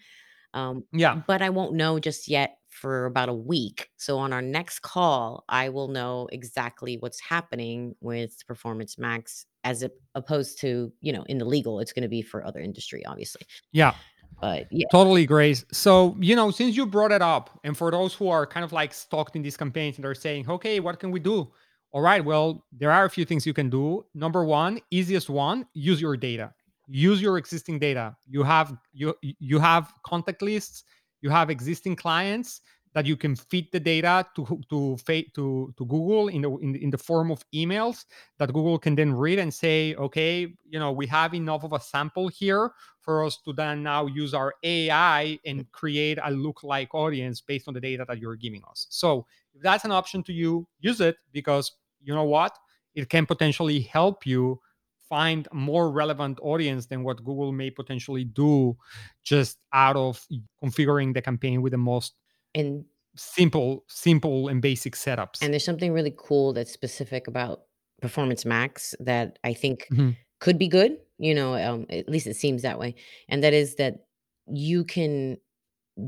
Um, 0.53 0.83
Yeah. 0.91 1.21
but 1.27 1.41
I 1.41 1.49
won't 1.49 1.73
know 1.73 1.99
just 1.99 2.27
yet 2.27 2.57
for 2.69 3.05
about 3.05 3.29
a 3.29 3.33
week. 3.33 3.89
So 3.97 4.17
on 4.19 4.33
our 4.33 4.41
next 4.41 4.81
call, 4.81 5.45
I 5.49 5.69
will 5.69 5.87
know 5.87 6.27
exactly 6.31 6.97
what's 6.97 7.19
happening 7.21 7.95
with 8.01 8.45
Performance 8.45 8.97
Max 8.97 9.45
as 9.63 9.83
opposed 10.15 10.59
to, 10.61 10.91
you 11.01 11.11
know, 11.11 11.23
in 11.23 11.37
the 11.37 11.45
legal, 11.45 11.79
it's 11.79 11.93
going 11.93 12.03
to 12.03 12.09
be 12.09 12.21
for 12.21 12.45
other 12.45 12.59
industry, 12.59 13.05
obviously. 13.05 13.41
Yeah. 13.71 13.95
But 14.39 14.67
yeah, 14.71 14.85
Totally, 14.91 15.25
Grace. 15.25 15.65
So, 15.71 16.15
you 16.19 16.35
know, 16.35 16.51
since 16.51 16.75
you 16.75 16.85
brought 16.85 17.11
it 17.11 17.21
up, 17.21 17.59
and 17.63 17.75
for 17.75 17.89
those 17.91 18.13
who 18.13 18.29
are 18.29 18.45
kind 18.45 18.63
of 18.63 18.71
like 18.71 18.93
stuck 18.93 19.35
in 19.35 19.41
these 19.41 19.57
campaigns 19.57 19.97
and 19.97 20.05
they're 20.05 20.15
saying, 20.15 20.49
okay, 20.49 20.79
what 20.79 20.99
can 20.99 21.11
we 21.11 21.19
do? 21.19 21.51
All 21.91 22.01
right, 22.01 22.23
well, 22.23 22.65
there 22.71 22.91
are 22.91 23.05
a 23.05 23.09
few 23.09 23.25
things 23.25 23.45
you 23.45 23.53
can 23.53 23.69
do. 23.69 24.05
Number 24.13 24.43
one, 24.43 24.79
easiest 24.91 25.29
one, 25.29 25.65
use 25.73 25.99
your 25.99 26.17
data. 26.17 26.53
Use 26.87 27.21
your 27.21 27.37
existing 27.37 27.79
data. 27.79 28.15
You 28.27 28.43
have 28.43 28.73
you 28.93 29.13
you 29.21 29.59
have 29.59 29.91
contact 30.05 30.41
lists, 30.41 30.83
you 31.21 31.29
have 31.29 31.49
existing 31.49 31.95
clients 31.95 32.61
that 32.97 33.05
you 33.05 33.15
can 33.15 33.35
feed 33.35 33.71
the 33.71 33.79
data 33.79 34.25
to 34.35 34.43
to 34.71 34.97
to 35.35 35.71
to 35.77 35.85
Google 35.85 36.29
in 36.29 36.41
the 36.41 36.49
in, 36.57 36.71
the- 36.71 36.83
in 36.83 36.89
the 36.89 36.97
form 36.97 37.29
of 37.29 37.45
emails 37.53 38.05
that 38.39 38.51
Google 38.51 38.79
can 38.79 38.95
then 38.95 39.13
read 39.13 39.37
and 39.37 39.53
say, 39.53 39.93
okay, 39.95 40.51
you 40.67 40.79
know, 40.79 40.91
we 40.91 41.05
have 41.05 41.35
enough 41.35 41.63
of 41.63 41.73
a 41.73 41.79
sample 41.79 42.27
here 42.27 42.71
for 43.01 43.23
us 43.23 43.37
to 43.45 43.53
then 43.53 43.83
now 43.83 44.07
use 44.07 44.33
our 44.33 44.55
AI 44.63 45.37
and 45.45 45.71
create 45.73 46.17
a 46.23 46.31
look-like 46.31 46.89
audience 46.95 47.39
based 47.39 47.67
on 47.67 47.75
the 47.75 47.79
data 47.79 48.03
that 48.07 48.17
you're 48.17 48.35
giving 48.35 48.63
us. 48.67 48.87
So 48.89 49.27
if 49.53 49.61
that's 49.61 49.85
an 49.85 49.91
option 49.91 50.23
to 50.23 50.33
you, 50.33 50.67
use 50.79 50.99
it 50.99 51.17
because 51.31 51.73
you 52.03 52.15
know 52.15 52.23
what? 52.23 52.57
It 52.95 53.09
can 53.09 53.27
potentially 53.27 53.81
help 53.81 54.25
you 54.25 54.59
find 55.07 55.47
more 55.53 55.91
relevant 55.91 56.39
audience 56.41 56.87
than 56.87 57.03
what 57.03 57.23
Google 57.23 57.51
may 57.51 57.69
potentially 57.69 58.23
do 58.23 58.75
just 59.23 59.59
out 59.71 59.95
of 59.95 60.25
configuring 60.63 61.13
the 61.13 61.21
campaign 61.21 61.61
with 61.61 61.73
the 61.73 61.77
most 61.77 62.15
and 62.55 62.85
simple, 63.15 63.83
simple 63.87 64.47
and 64.47 64.61
basic 64.61 64.93
setups. 64.95 65.41
and 65.41 65.53
there's 65.53 65.65
something 65.65 65.93
really 65.93 66.13
cool 66.17 66.53
that's 66.53 66.71
specific 66.71 67.27
about 67.27 67.63
Performance 68.01 68.45
Max 68.45 68.95
that 68.99 69.39
I 69.43 69.53
think 69.53 69.89
Mhm. 69.89 70.17
could 70.39 70.57
be 70.57 70.67
good, 70.67 70.99
you 71.17 71.33
know, 71.33 71.55
um, 71.55 71.85
at 71.89 72.09
least 72.09 72.27
it 72.27 72.35
seems 72.35 72.61
that 72.61 72.79
way. 72.79 72.95
And 73.29 73.43
that 73.43 73.53
is 73.53 73.75
that 73.75 74.07
you 74.47 74.83
can 74.85 75.37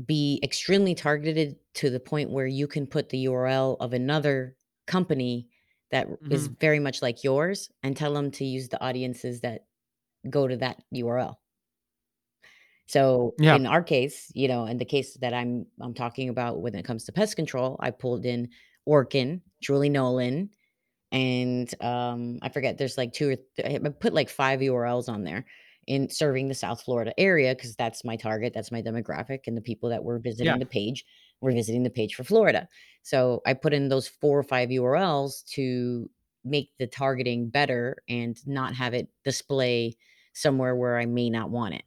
be 0.06 0.40
extremely 0.44 0.94
targeted 0.94 1.56
to 1.74 1.90
the 1.90 2.00
point 2.00 2.30
where 2.30 2.46
you 2.46 2.68
can 2.68 2.86
put 2.86 3.10
the 3.10 3.18
URL 3.26 3.76
of 3.80 3.92
another 3.92 4.56
company 4.86 5.48
that 5.90 6.08
is 6.30 6.48
Mhm. 6.48 6.56
very 6.60 6.80
much 6.80 7.02
like 7.02 7.24
yours 7.24 7.70
and 7.82 7.96
tell 7.96 8.14
them 8.14 8.30
to 8.32 8.44
use 8.44 8.68
the 8.70 8.82
audiences 8.82 9.40
that 9.42 9.66
go 10.30 10.48
to 10.48 10.56
that 10.58 10.82
URL. 10.92 11.40
So 12.90 13.36
Yeah. 13.38 13.56
in 13.56 13.66
our 13.66 13.82
case, 13.84 14.32
you 14.34 14.48
know, 14.48 14.66
in 14.66 14.78
the 14.78 14.84
case 14.84 15.16
that 15.20 15.32
I'm 15.32 15.66
I'm 15.80 15.94
talking 15.94 16.28
about 16.28 16.60
when 16.60 16.74
it 16.74 16.84
comes 16.84 17.04
to 17.04 17.12
pest 17.12 17.36
control, 17.36 17.76
I 17.80 17.90
pulled 17.92 18.26
in 18.26 18.48
Orkin, 18.88 19.42
Truly 19.62 19.88
Nolen, 19.88 20.50
and, 21.12 21.68
um, 21.82 22.38
I 22.42 22.48
forget, 22.50 22.78
there's 22.78 22.98
like 22.98 23.12
2 23.14 23.30
or 23.30 23.36
th 23.36 23.84
I 23.86 23.90
put 23.90 24.14
like 24.14 24.30
5 24.30 24.60
URLs 24.62 25.08
on 25.08 25.24
there 25.24 25.46
in 25.88 26.08
serving 26.10 26.48
the 26.48 26.54
South 26.54 26.82
Florida 26.82 27.12
area 27.20 27.54
because 27.54 27.76
that's 27.76 28.04
my 28.04 28.16
target, 28.16 28.52
that's 28.54 28.72
my 28.72 28.82
demographic, 28.82 29.40
and 29.46 29.56
the 29.56 29.62
people 29.62 29.88
that 29.90 30.04
were 30.04 30.18
Yeah. 30.40 30.56
visiting 30.58 30.58
the 30.60 30.66
page 30.66 31.04
were 31.42 31.52
visiting 31.52 31.84
the 31.84 31.90
page 31.90 32.14
for 32.16 32.24
Florida. 32.24 32.68
So, 33.04 33.42
I 33.46 33.54
put 33.54 33.74
in 33.74 33.88
those 33.90 34.08
4 34.08 34.38
or 34.40 34.44
5 34.44 34.70
URLs 34.70 35.44
to 35.56 36.10
make 36.44 36.70
the 36.80 36.86
targeting 36.88 37.50
better 37.50 37.98
and 38.08 38.36
not 38.46 38.74
have 38.76 38.94
it 38.94 39.08
display 39.24 39.96
somewhere 40.34 40.76
where 40.76 40.98
I 40.98 41.06
may 41.06 41.30
not 41.30 41.50
want 41.50 41.74
it, 41.74 41.84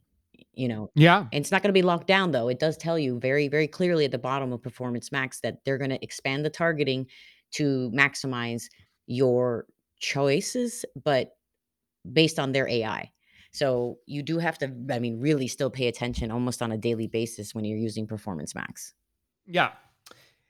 you 0.54 0.68
know? 0.68 0.90
Yeah. 0.96 1.20
And 1.20 1.42
it's 1.42 1.52
not 1.52 1.62
gonna 1.62 1.74
be 1.74 1.82
locked 1.82 2.08
down, 2.08 2.32
though. 2.32 2.48
It 2.48 2.60
does 2.60 2.78
tell 2.78 2.98
you 2.98 3.20
very, 3.20 3.48
very 3.48 3.68
clearly 3.68 4.06
at 4.06 4.12
the 4.12 4.18
bottom 4.18 4.52
of 4.54 4.62
Performance 4.62 5.12
Max 5.12 5.40
that 5.42 5.64
they're 5.66 5.78
gonna 5.78 6.00
expand 6.02 6.46
the 6.46 6.50
targeting 6.50 7.08
to 7.52 7.92
maximize 7.92 8.64
your 9.08 9.66
choices, 10.00 10.86
but 11.04 11.36
based 12.12 12.40
on 12.40 12.52
their 12.52 12.68
AI. 12.68 13.12
So 13.52 14.00
you 14.08 14.24
do 14.24 14.40
have 14.40 14.58
to, 14.60 14.74
I 14.92 15.00
mean, 15.00 15.20
really 15.20 15.48
still 15.48 15.70
pay 15.70 15.88
attention 15.88 16.32
almost 16.32 16.62
on 16.62 16.72
a 16.72 16.78
daily 16.78 17.08
basis 17.08 17.54
when 17.54 17.66
you're 17.66 17.78
using 17.78 18.08
Performance 18.08 18.56
Max. 18.56 18.94
Yeah. 19.46 19.72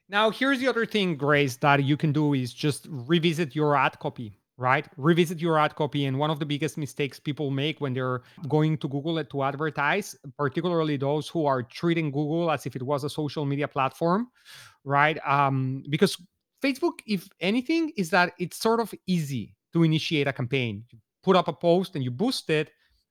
Now, 0.09 0.29
here's 0.29 0.59
the 0.59 0.67
other 0.67 0.85
thing, 0.85 1.17
Grace, 1.17 1.57
that 1.57 1.83
you 1.83 1.97
can 1.97 2.13
do 2.13 2.33
is 2.33 2.53
just 2.53 2.87
revisit 2.89 3.55
your 3.55 3.75
ad 3.75 3.99
copy, 3.99 4.39
right? 4.57 4.87
Revisit 4.97 5.39
your 5.39 5.57
ad 5.57 5.75
copy. 5.75 6.05
And 6.05 6.19
one 6.19 6.29
of 6.29 6.39
the 6.39 6.45
biggest 6.45 6.77
mistakes 6.77 7.19
people 7.19 7.49
make 7.49 7.81
when 7.81 7.93
they're 7.93 8.21
going 8.47 8.77
to 8.77 8.87
Google 8.87 9.23
to 9.23 9.43
advertise, 9.43 10.15
particularly 10.37 10.97
those 10.97 11.27
who 11.27 11.45
are 11.45 11.63
treating 11.63 12.11
Google 12.11 12.51
as 12.51 12.65
if 12.65 12.75
it 12.75 12.83
was 12.83 13.03
a 13.03 13.09
social 13.09 13.45
media 13.45 13.67
platform, 13.67 14.27
right? 14.83 15.17
Um, 15.27 15.83
because 15.89 16.17
Facebook, 16.61 16.99
if 17.07 17.27
anything, 17.39 17.91
is 17.97 18.09
that 18.11 18.33
it's 18.39 18.57
sort 18.57 18.79
of 18.79 18.93
easy 19.07 19.55
to 19.73 19.83
initiate 19.83 20.27
a 20.27 20.33
campaign. 20.33 20.83
You 20.91 20.99
put 21.23 21.35
up 21.35 21.47
a 21.47 21.53
post 21.53 21.95
and 21.95 22.03
you 22.03 22.11
boost 22.11 22.49
it, 22.49 22.69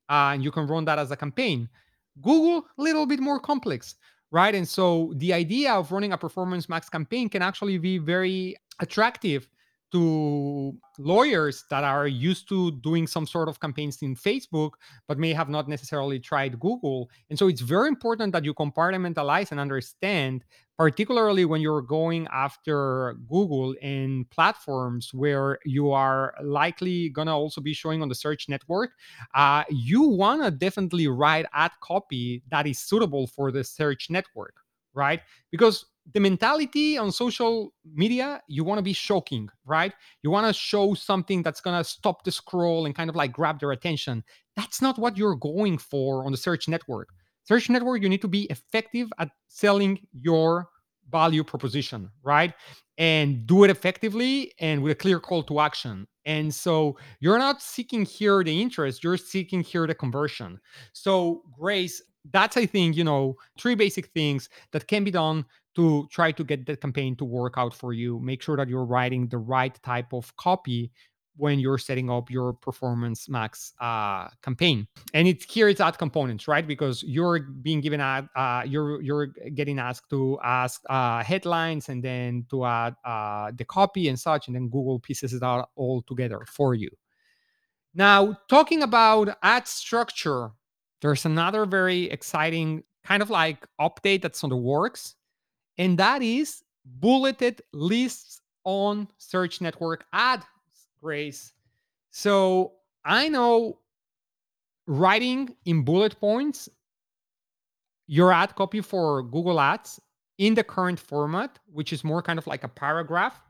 uh, 0.08 0.30
and 0.34 0.44
you 0.44 0.50
can 0.50 0.66
run 0.66 0.84
that 0.84 0.98
as 0.98 1.10
a 1.10 1.16
campaign. 1.16 1.68
Google, 2.20 2.66
a 2.78 2.82
little 2.82 3.06
bit 3.06 3.20
more 3.20 3.40
complex 3.40 3.96
right? 4.32 4.54
And 4.54 4.66
so 4.66 5.12
the 5.16 5.32
idea 5.32 5.72
of 5.74 5.92
running 5.92 6.12
a 6.12 6.18
performance 6.18 6.68
max 6.68 6.88
campaign 6.88 7.28
can 7.28 7.42
actually 7.42 7.78
be 7.78 7.98
very 7.98 8.56
attractive 8.80 9.46
to 9.92 10.76
lawyers 10.98 11.64
that 11.70 11.84
are 11.84 12.06
used 12.06 12.48
to 12.48 12.72
doing 12.80 13.06
some 13.06 13.26
sort 13.26 13.48
of 13.48 13.60
campaigns 13.60 14.02
in 14.02 14.16
Facebook, 14.16 14.72
but 15.06 15.18
may 15.18 15.32
have 15.32 15.48
not 15.48 15.68
necessarily 15.68 16.18
tried 16.18 16.58
Google. 16.58 17.10
And 17.30 17.38
so 17.38 17.48
it's 17.48 17.60
very 17.60 17.88
important 17.88 18.32
that 18.32 18.44
you 18.44 18.54
compartmentalize 18.54 19.50
and 19.50 19.60
understand, 19.60 20.44
particularly 20.78 21.44
when 21.44 21.60
you're 21.60 21.82
going 21.82 22.26
after 22.32 23.14
Google 23.28 23.74
and 23.82 24.28
platforms 24.30 25.12
where 25.12 25.58
you 25.64 25.90
are 25.92 26.34
likely 26.42 27.10
going 27.10 27.26
to 27.26 27.32
also 27.32 27.60
be 27.60 27.74
showing 27.74 28.02
on 28.02 28.08
the 28.08 28.14
search 28.14 28.48
network. 28.48 28.90
Uh, 29.34 29.64
you 29.70 30.02
want 30.02 30.42
to 30.42 30.50
definitely 30.50 31.08
write 31.08 31.46
ad 31.52 31.72
copy 31.80 32.42
that 32.50 32.66
is 32.66 32.78
suitable 32.78 33.26
for 33.26 33.52
the 33.52 33.62
search 33.62 34.08
network, 34.10 34.54
right? 34.94 35.20
Because 35.50 35.84
the 36.12 36.20
mentality 36.20 36.98
on 36.98 37.12
social 37.12 37.72
media, 37.94 38.42
you 38.48 38.64
want 38.64 38.78
to 38.78 38.82
be 38.82 38.92
shocking, 38.92 39.48
right? 39.64 39.92
You 40.22 40.30
want 40.30 40.46
to 40.46 40.52
show 40.52 40.94
something 40.94 41.42
that's 41.42 41.60
going 41.60 41.78
to 41.78 41.88
stop 41.88 42.24
the 42.24 42.32
scroll 42.32 42.86
and 42.86 42.94
kind 42.94 43.08
of 43.08 43.16
like 43.16 43.32
grab 43.32 43.60
their 43.60 43.72
attention. 43.72 44.24
That's 44.56 44.82
not 44.82 44.98
what 44.98 45.16
you're 45.16 45.36
going 45.36 45.78
for 45.78 46.24
on 46.24 46.32
the 46.32 46.38
search 46.38 46.68
network. 46.68 47.10
Search 47.44 47.70
network, 47.70 48.02
you 48.02 48.08
need 48.08 48.22
to 48.22 48.28
be 48.28 48.44
effective 48.44 49.12
at 49.18 49.30
selling 49.48 50.00
your 50.12 50.68
value 51.10 51.44
proposition, 51.44 52.10
right? 52.22 52.54
And 52.98 53.46
do 53.46 53.64
it 53.64 53.70
effectively 53.70 54.52
and 54.58 54.82
with 54.82 54.92
a 54.92 54.96
clear 54.96 55.20
call 55.20 55.42
to 55.44 55.60
action. 55.60 56.06
And 56.24 56.54
so 56.54 56.96
you're 57.20 57.38
not 57.38 57.60
seeking 57.60 58.04
here 58.04 58.44
the 58.44 58.62
interest, 58.62 59.02
you're 59.02 59.16
seeking 59.16 59.62
here 59.62 59.86
the 59.86 59.94
conversion. 59.94 60.60
So, 60.92 61.42
Grace, 61.58 62.00
that's, 62.30 62.56
I 62.56 62.66
think, 62.66 62.96
you 62.96 63.04
know, 63.04 63.36
three 63.58 63.74
basic 63.74 64.06
things 64.06 64.48
that 64.72 64.86
can 64.86 65.04
be 65.04 65.10
done 65.10 65.44
to 65.74 66.06
try 66.10 66.32
to 66.32 66.44
get 66.44 66.66
the 66.66 66.76
campaign 66.76 67.16
to 67.16 67.24
work 67.24 67.54
out 67.56 67.74
for 67.74 67.92
you. 67.92 68.20
Make 68.20 68.42
sure 68.42 68.56
that 68.56 68.68
you're 68.68 68.84
writing 68.84 69.28
the 69.28 69.38
right 69.38 69.76
type 69.82 70.12
of 70.12 70.34
copy 70.36 70.92
when 71.36 71.58
you're 71.58 71.78
setting 71.78 72.10
up 72.10 72.30
your 72.30 72.52
performance 72.52 73.28
max 73.28 73.72
uh, 73.80 74.28
campaign. 74.42 74.86
And 75.14 75.26
it's 75.26 75.50
here 75.50 75.68
it's 75.68 75.80
ad 75.80 75.98
components 75.98 76.46
right? 76.46 76.66
Because 76.66 77.02
you're 77.02 77.40
being 77.40 77.80
given 77.80 78.00
ad 78.00 78.28
uh, 78.36 78.62
you're 78.66 79.00
you're 79.00 79.26
getting 79.26 79.78
asked 79.78 80.10
to 80.10 80.38
ask 80.44 80.82
uh, 80.90 81.24
headlines 81.24 81.88
and 81.88 82.02
then 82.04 82.46
to 82.50 82.64
add 82.64 82.94
uh, 83.04 83.50
the 83.56 83.64
copy 83.64 84.08
and 84.08 84.18
such 84.18 84.46
and 84.46 84.54
then 84.54 84.68
google 84.68 84.98
pieces 85.00 85.32
it 85.32 85.42
out 85.42 85.70
all 85.74 86.02
together 86.02 86.44
for 86.46 86.74
you. 86.74 86.90
Now 87.94 88.38
talking 88.48 88.82
about 88.82 89.36
ad 89.42 89.66
structure 89.66 90.50
there's 91.02 91.26
another 91.26 91.66
very 91.66 92.04
exciting 92.04 92.82
kind 93.04 93.22
of 93.22 93.28
like 93.28 93.66
update 93.80 94.22
that's 94.22 94.42
on 94.42 94.50
the 94.50 94.56
works 94.56 95.14
and 95.76 95.98
that 95.98 96.22
is 96.22 96.62
bulleted 96.84 97.60
lists 97.72 98.40
on 98.64 99.08
search 99.18 99.60
network 99.60 100.04
ads, 100.12 100.46
grace. 101.00 101.52
So 102.10 102.72
i 103.04 103.28
know 103.28 103.78
writing 104.86 105.54
in 105.64 105.82
bullet 105.82 106.18
points 106.20 106.68
your 108.06 108.32
ad 108.32 108.54
copy 108.54 108.80
for 108.80 109.22
google 109.22 109.58
ads 109.58 110.00
in 110.38 110.54
the 110.54 110.62
current 110.62 111.00
format 111.00 111.58
which 111.66 111.92
is 111.92 112.04
more 112.04 112.22
kind 112.22 112.38
of 112.38 112.46
like 112.46 112.62
a 112.62 112.68
paragraph 112.68 113.40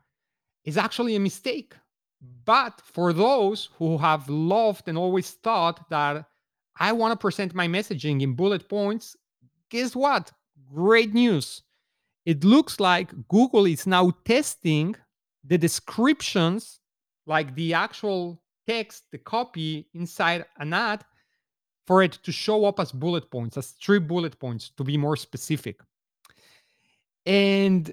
is 0.64 0.76
actually 0.76 1.16
a 1.16 1.20
mistake. 1.20 1.74
But 2.44 2.80
for 2.84 3.12
those 3.12 3.68
who 3.78 3.98
have 3.98 4.28
loved 4.28 4.88
and 4.88 4.96
always 4.96 5.30
thought 5.30 5.88
that 5.90 6.26
I 6.78 6.92
want 6.92 7.12
to 7.12 7.16
present 7.16 7.54
my 7.54 7.68
messaging 7.68 8.22
in 8.22 8.35
bullet 8.35 8.68
points. 8.68 9.16
Guess 9.70 9.94
what? 9.94 10.32
Great 10.74 11.14
news. 11.14 11.62
It 12.24 12.44
looks 12.44 12.80
like 12.80 13.12
Google 13.28 13.66
is 13.66 13.87
now 13.87 14.12
testing 14.24 14.94
the 15.44 15.58
descriptions, 15.58 16.80
like 17.26 17.54
the 17.54 17.74
actual 17.74 18.42
text, 18.66 19.04
the 19.11 19.18
copy 19.18 19.88
inside 19.94 20.44
an 20.58 20.72
ad, 20.72 21.04
for 21.87 22.02
it 22.02 22.12
to 22.22 22.32
show 22.32 22.64
up 22.64 22.78
as 22.78 22.92
bullet 22.92 23.30
points, 23.30 23.56
as 23.56 23.72
three 23.72 23.98
bullet 23.98 24.38
points 24.38 24.70
to 24.76 24.85
be 24.85 24.96
more 24.96 25.16
specific. 25.16 25.80
And 27.26 27.92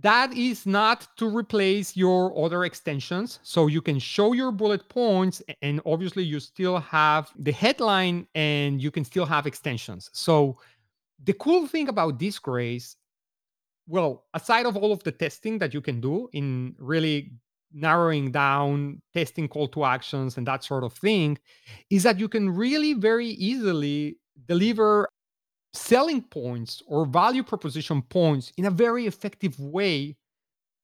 that 0.00 0.32
is 0.32 0.64
not 0.64 1.08
to 1.16 1.26
replace 1.26 1.96
your 1.96 2.36
other 2.38 2.64
extensions. 2.64 3.40
So 3.42 3.66
you 3.66 3.82
can 3.82 3.98
show 3.98 4.32
your 4.32 4.52
bullet 4.52 4.88
points, 4.88 5.42
and 5.62 5.80
obviously, 5.84 6.22
you 6.22 6.38
still 6.40 6.78
have 6.78 7.30
the 7.38 7.52
headline 7.52 8.26
and 8.34 8.80
you 8.80 8.90
can 8.90 9.04
still 9.04 9.26
have 9.26 9.46
extensions. 9.46 10.10
So, 10.12 10.58
the 11.24 11.32
cool 11.32 11.66
thing 11.66 11.88
about 11.88 12.18
this, 12.18 12.38
Grace, 12.38 12.96
well, 13.88 14.26
aside 14.34 14.66
of 14.66 14.76
all 14.76 14.92
of 14.92 15.02
the 15.02 15.10
testing 15.10 15.58
that 15.58 15.74
you 15.74 15.80
can 15.80 16.00
do 16.00 16.28
in 16.32 16.76
really 16.78 17.32
narrowing 17.72 18.30
down 18.30 19.02
testing 19.12 19.48
call 19.48 19.66
to 19.68 19.84
actions 19.84 20.36
and 20.36 20.46
that 20.46 20.62
sort 20.62 20.84
of 20.84 20.92
thing, 20.92 21.38
is 21.90 22.04
that 22.04 22.20
you 22.20 22.28
can 22.28 22.50
really 22.50 22.94
very 22.94 23.26
easily 23.26 24.18
deliver 24.46 25.08
selling 25.78 26.22
points 26.22 26.82
or 26.86 27.06
value 27.06 27.42
proposition 27.42 28.02
points 28.02 28.52
in 28.56 28.66
a 28.66 28.70
very 28.70 29.06
effective 29.06 29.58
way 29.58 30.16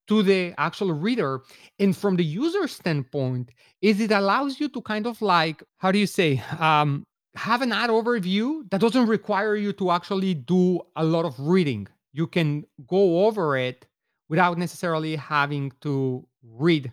to 0.06 0.22
the 0.22 0.54
actual 0.58 0.92
reader. 0.92 1.40
And 1.78 1.96
from 1.96 2.16
the 2.16 2.24
user 2.24 2.68
standpoint 2.68 3.50
is 3.80 4.00
it 4.00 4.12
allows 4.12 4.60
you 4.60 4.68
to 4.68 4.80
kind 4.82 5.06
of 5.06 5.20
like 5.22 5.62
how 5.78 5.90
do 5.92 5.98
you 5.98 6.06
say 6.06 6.42
um, 6.58 7.04
have 7.34 7.62
an 7.62 7.72
ad 7.72 7.90
overview 7.90 8.68
that 8.70 8.80
doesn't 8.80 9.06
require 9.06 9.56
you 9.56 9.72
to 9.74 9.90
actually 9.90 10.34
do 10.34 10.80
a 10.96 11.04
lot 11.04 11.24
of 11.24 11.38
reading. 11.38 11.88
You 12.12 12.26
can 12.26 12.64
go 12.86 13.26
over 13.26 13.56
it 13.56 13.86
without 14.28 14.58
necessarily 14.58 15.16
having 15.16 15.72
to 15.80 16.26
read 16.42 16.92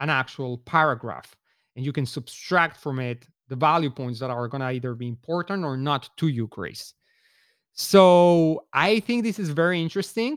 an 0.00 0.10
actual 0.10 0.58
paragraph. 0.58 1.34
And 1.76 1.84
you 1.84 1.92
can 1.92 2.06
subtract 2.06 2.76
from 2.76 2.98
it 3.00 3.26
the 3.48 3.56
value 3.56 3.90
points 3.90 4.20
that 4.20 4.30
are 4.30 4.48
going 4.48 4.60
to 4.60 4.68
either 4.68 4.94
be 4.94 5.08
important 5.08 5.64
or 5.64 5.76
not 5.76 6.08
to 6.18 6.28
you 6.28 6.46
grace 6.46 6.94
so 7.80 8.66
I 8.74 9.00
think 9.00 9.24
this 9.24 9.38
is 9.38 9.48
very 9.48 9.80
interesting, 9.80 10.36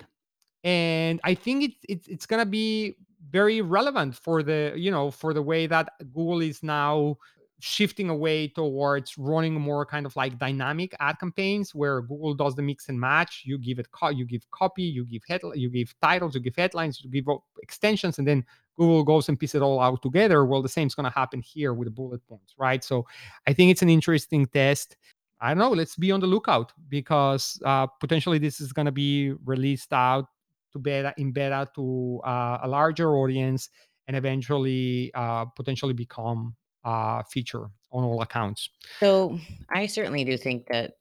and 0.64 1.20
I 1.26 1.34
think 1.36 1.64
it's 1.66 1.78
it's 1.90 2.08
it's 2.08 2.26
gonna 2.26 2.46
be 2.46 2.96
very 3.32 3.62
relevant 3.62 4.16
for 4.16 4.44
the 4.44 4.74
you 4.78 4.92
know 4.92 5.12
for 5.12 5.34
the 5.34 5.42
way 5.42 5.68
that 5.68 5.90
Google 6.14 6.42
is 6.42 6.64
now 6.64 7.18
shifting 7.60 8.10
away 8.10 8.48
towards 8.48 9.18
running 9.18 9.54
more 9.54 9.86
kind 9.86 10.06
of 10.06 10.16
like 10.16 10.38
dynamic 10.40 10.94
ad 11.00 11.18
campaigns 11.20 11.76
where 11.76 12.02
Google 12.02 12.34
does 12.34 12.56
the 12.56 12.62
mix 12.62 12.88
and 12.90 13.00
match. 13.00 13.44
You 13.46 13.58
give 13.58 13.78
it 13.80 13.92
co- 13.92 14.10
you 14.10 14.26
give 14.26 14.50
copy, 14.52 14.84
you 14.84 15.06
give 15.06 15.24
head 15.28 15.42
you 15.56 15.70
give 15.70 15.94
titles, 16.02 16.36
you 16.36 16.42
give 16.42 16.56
headlines, 16.56 17.02
you 17.04 17.10
give 17.10 17.26
extensions, 17.62 18.20
and 18.20 18.28
then 18.28 18.46
Google 18.78 19.04
goes 19.04 19.28
and 19.28 19.38
piece 19.38 19.54
it 19.56 19.62
all 19.62 19.82
out 19.82 20.02
together. 20.02 20.46
Well, 20.46 20.62
the 20.62 20.70
same 20.70 20.88
is 20.88 20.96
going 20.96 21.12
to 21.12 21.18
happen 21.18 21.42
here 21.42 21.74
with 21.74 21.88
the 21.88 21.92
bullet 21.92 22.26
points, 22.28 22.56
right? 22.58 22.84
So 22.84 23.06
I 23.48 23.54
think 23.54 23.70
it's 23.72 23.82
an 23.82 23.90
interesting 23.90 24.46
test. 24.48 24.96
I 25.44 25.50
don't 25.50 25.58
know. 25.58 25.72
Let's 25.72 25.98
be 25.98 26.10
on 26.12 26.22
the 26.22 26.28
lookout 26.28 26.72
because 26.88 27.62
uh, 27.66 27.86
potentially 28.00 28.40
this 28.40 28.62
is 28.62 28.72
going 28.72 28.86
to 28.86 28.94
be 28.94 29.34
released 29.44 29.92
out 29.92 30.28
to 30.72 30.80
beta 30.80 31.14
in 31.18 31.34
beta 31.34 31.68
to 31.76 32.22
uh, 32.26 32.60
a 32.64 32.68
larger 32.68 33.18
audience 33.18 33.70
and 34.08 34.16
eventually 34.16 35.12
uh, 35.14 35.44
potentially 35.46 35.94
become 35.94 36.56
a 36.86 37.26
feature 37.30 37.66
on 37.92 38.06
all 38.06 38.22
accounts. 38.22 38.70
So 39.02 39.38
I 39.70 39.86
certainly 39.88 40.24
do 40.24 40.38
think 40.38 40.68
that 40.68 40.94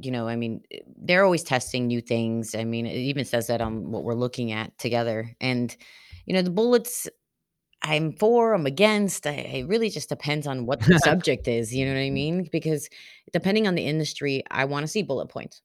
you 0.00 0.10
know, 0.10 0.26
I 0.26 0.34
mean, 0.34 0.60
they're 0.96 1.24
always 1.24 1.44
testing 1.44 1.86
new 1.86 2.00
things. 2.00 2.56
I 2.56 2.64
mean, 2.64 2.84
it 2.84 2.96
even 2.96 3.24
says 3.24 3.46
that 3.46 3.60
on 3.60 3.92
what 3.92 4.02
we're 4.02 4.14
looking 4.14 4.50
at 4.50 4.76
together. 4.76 5.30
And 5.40 5.74
you 6.26 6.34
know, 6.34 6.42
the 6.42 6.50
bullets 6.50 7.08
I'm 7.84 8.12
for, 8.12 8.54
I'm 8.54 8.66
against. 8.66 9.26
I 9.26 9.32
it 9.32 9.68
really 9.68 9.90
just 9.90 10.08
depends 10.08 10.46
on 10.46 10.64
what 10.64 10.80
the 10.80 10.98
subject 11.04 11.46
is, 11.46 11.72
you 11.72 11.84
know 11.86 11.92
what 11.92 12.00
I 12.00 12.10
mean? 12.10 12.48
Because 12.50 12.88
depending 13.32 13.68
on 13.68 13.74
the 13.74 13.84
industry, 13.84 14.42
I 14.50 14.64
wanna 14.64 14.88
see 14.88 15.02
bullet 15.02 15.28
points. 15.28 15.60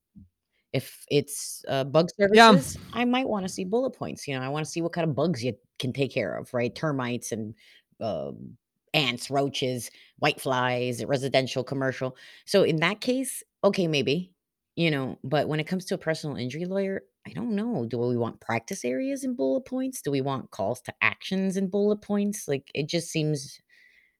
If 0.73 1.05
it's, 1.09 1.63
uh, 1.67 1.85
bug 1.85 2.09
yeah, 2.17 2.51
services, 2.51 2.77
I 2.93 3.05
might 3.05 3.27
wanna 3.27 3.49
see 3.49 3.63
bullet 3.63 3.91
points, 3.91 4.27
you 4.27 4.37
know, 4.37 4.45
I 4.45 4.49
wanna 4.49 4.65
see 4.65 4.81
what 4.81 4.91
kind 4.91 5.09
of 5.09 5.15
bugs 5.15 5.43
you 5.43 5.55
can 5.79 5.93
take 5.93 6.13
care 6.13 6.35
of, 6.35 6.53
right? 6.53 6.75
Termites 6.75 7.31
and, 7.31 7.55
um, 8.01 8.57
ants, 8.93 9.29
roaches, 9.29 9.89
white 10.17 10.41
flies, 10.41 11.03
residential, 11.05 11.63
commercial. 11.63 12.17
So 12.45 12.63
in 12.63 12.77
that 12.77 12.99
case, 12.99 13.43
okay, 13.63 13.87
maybe, 13.87 14.33
you 14.75 14.91
know, 14.91 15.17
but 15.23 15.47
when 15.47 15.61
it 15.61 15.67
comes 15.67 15.85
to 15.85 15.95
a 15.95 15.97
personal 15.97 16.35
injury 16.35 16.65
lawyer, 16.65 17.03
I 17.29 17.33
don't 17.33 17.55
know. 17.55 17.85
Do 17.85 17.97
we 17.99 18.17
want 18.17 18.39
practice 18.41 18.83
areas 18.85 19.23
in 19.23 19.35
bullet 19.35 19.61
points? 19.65 20.01
Do 20.01 20.11
we 20.11 20.21
want 20.21 20.51
calls 20.51 20.81
to 20.81 20.93
actions 21.01 21.57
in 21.57 21.69
bullet 21.69 22.01
points? 22.01 22.47
Like, 22.47 22.69
it 22.73 22.87
just 22.89 23.09
seems 23.09 23.59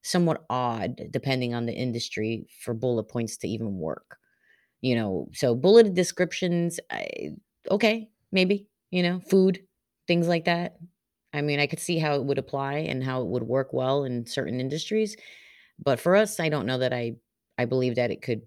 somewhat 0.03 0.45
odd 0.49 1.01
depending 1.11 1.53
on 1.53 1.65
the 1.67 1.73
industry 1.73 2.47
for 2.63 2.73
bullet 2.73 3.05
points 3.05 3.37
to 3.37 3.47
even 3.49 3.77
work. 3.79 4.17
You 4.81 4.95
know, 4.95 5.29
so 5.33 5.55
bulleted 5.55 5.95
descriptions, 5.95 6.79
I 6.91 7.31
okay, 7.71 8.09
maybe, 8.31 8.67
you 8.91 9.03
know, 9.03 9.21
food, 9.21 9.61
things 10.07 10.27
like 10.27 10.45
that. 10.45 10.77
I 11.33 11.41
mean, 11.41 11.59
I 11.59 11.67
could 11.67 11.79
see 11.79 11.99
how 11.99 12.15
it 12.15 12.25
would 12.25 12.37
apply 12.39 12.75
and 12.79 13.03
how 13.03 13.21
it 13.21 13.27
would 13.27 13.43
work 13.43 13.73
well 13.73 14.05
in 14.05 14.25
certain 14.27 14.59
industries, 14.59 15.17
but 15.83 15.99
for 15.99 16.15
us, 16.15 16.39
I 16.39 16.49
don't 16.49 16.65
know 16.65 16.79
that 16.79 16.93
I 16.93 17.15
I 17.57 17.65
believe 17.65 17.95
that 17.95 18.11
it 18.11 18.21
could 18.21 18.43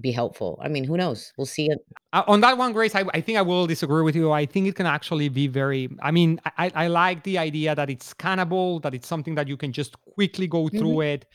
be 0.00 0.10
helpful. 0.10 0.58
I 0.62 0.68
mean, 0.68 0.84
who 0.84 0.96
knows? 0.96 1.32
We'll 1.36 1.46
see 1.46 1.66
it. 1.66 1.78
Uh, 2.12 2.24
on 2.26 2.40
that 2.40 2.58
one, 2.58 2.72
Grace, 2.72 2.94
I, 2.94 3.04
I 3.14 3.20
think 3.20 3.38
I 3.38 3.42
will 3.42 3.66
disagree 3.66 4.02
with 4.02 4.16
you. 4.16 4.32
I 4.32 4.44
think 4.44 4.66
it 4.66 4.74
can 4.74 4.86
actually 4.86 5.28
be 5.28 5.46
very. 5.46 5.88
I 6.02 6.10
mean, 6.10 6.40
I, 6.58 6.70
I 6.74 6.86
like 6.88 7.22
the 7.22 7.38
idea 7.38 7.74
that 7.74 7.90
it's 7.90 8.12
scannable, 8.12 8.82
that 8.82 8.94
it's 8.94 9.06
something 9.06 9.34
that 9.36 9.46
you 9.48 9.56
can 9.56 9.72
just 9.72 9.96
quickly 10.02 10.46
go 10.46 10.64
Mhm. 10.64 10.78
through 10.78 11.00
it, 11.02 11.26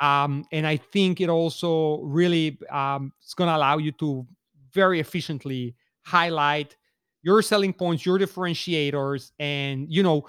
um, 0.00 0.44
and 0.52 0.66
I 0.66 0.76
think 0.76 1.20
it 1.20 1.28
also 1.28 2.00
really 2.02 2.58
um, 2.70 3.12
it's 3.20 3.34
going 3.34 3.48
to 3.48 3.56
allow 3.56 3.78
you 3.78 3.92
to 3.92 4.26
very 4.72 5.00
efficiently 5.00 5.74
highlight 6.02 6.76
your 7.22 7.42
selling 7.42 7.72
points, 7.72 8.04
your 8.04 8.18
differentiators, 8.18 9.32
and 9.38 9.86
you 9.90 10.02
know, 10.02 10.26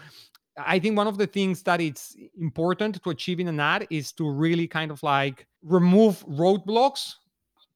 I 0.58 0.80
think 0.80 0.98
one 0.98 1.08
of 1.08 1.18
the 1.18 1.28
things 1.28 1.62
that 1.64 1.82
it's 1.82 2.16
important 2.40 3.02
to 3.04 3.10
achieve 3.10 3.40
in 3.40 3.48
an 3.48 3.60
ad 3.60 3.86
is 3.90 4.12
to 4.14 4.30
really 4.30 4.68
kind 4.68 4.90
of 4.92 5.04
like 5.04 5.46
remove 5.62 6.26
roadblocks 6.26 7.16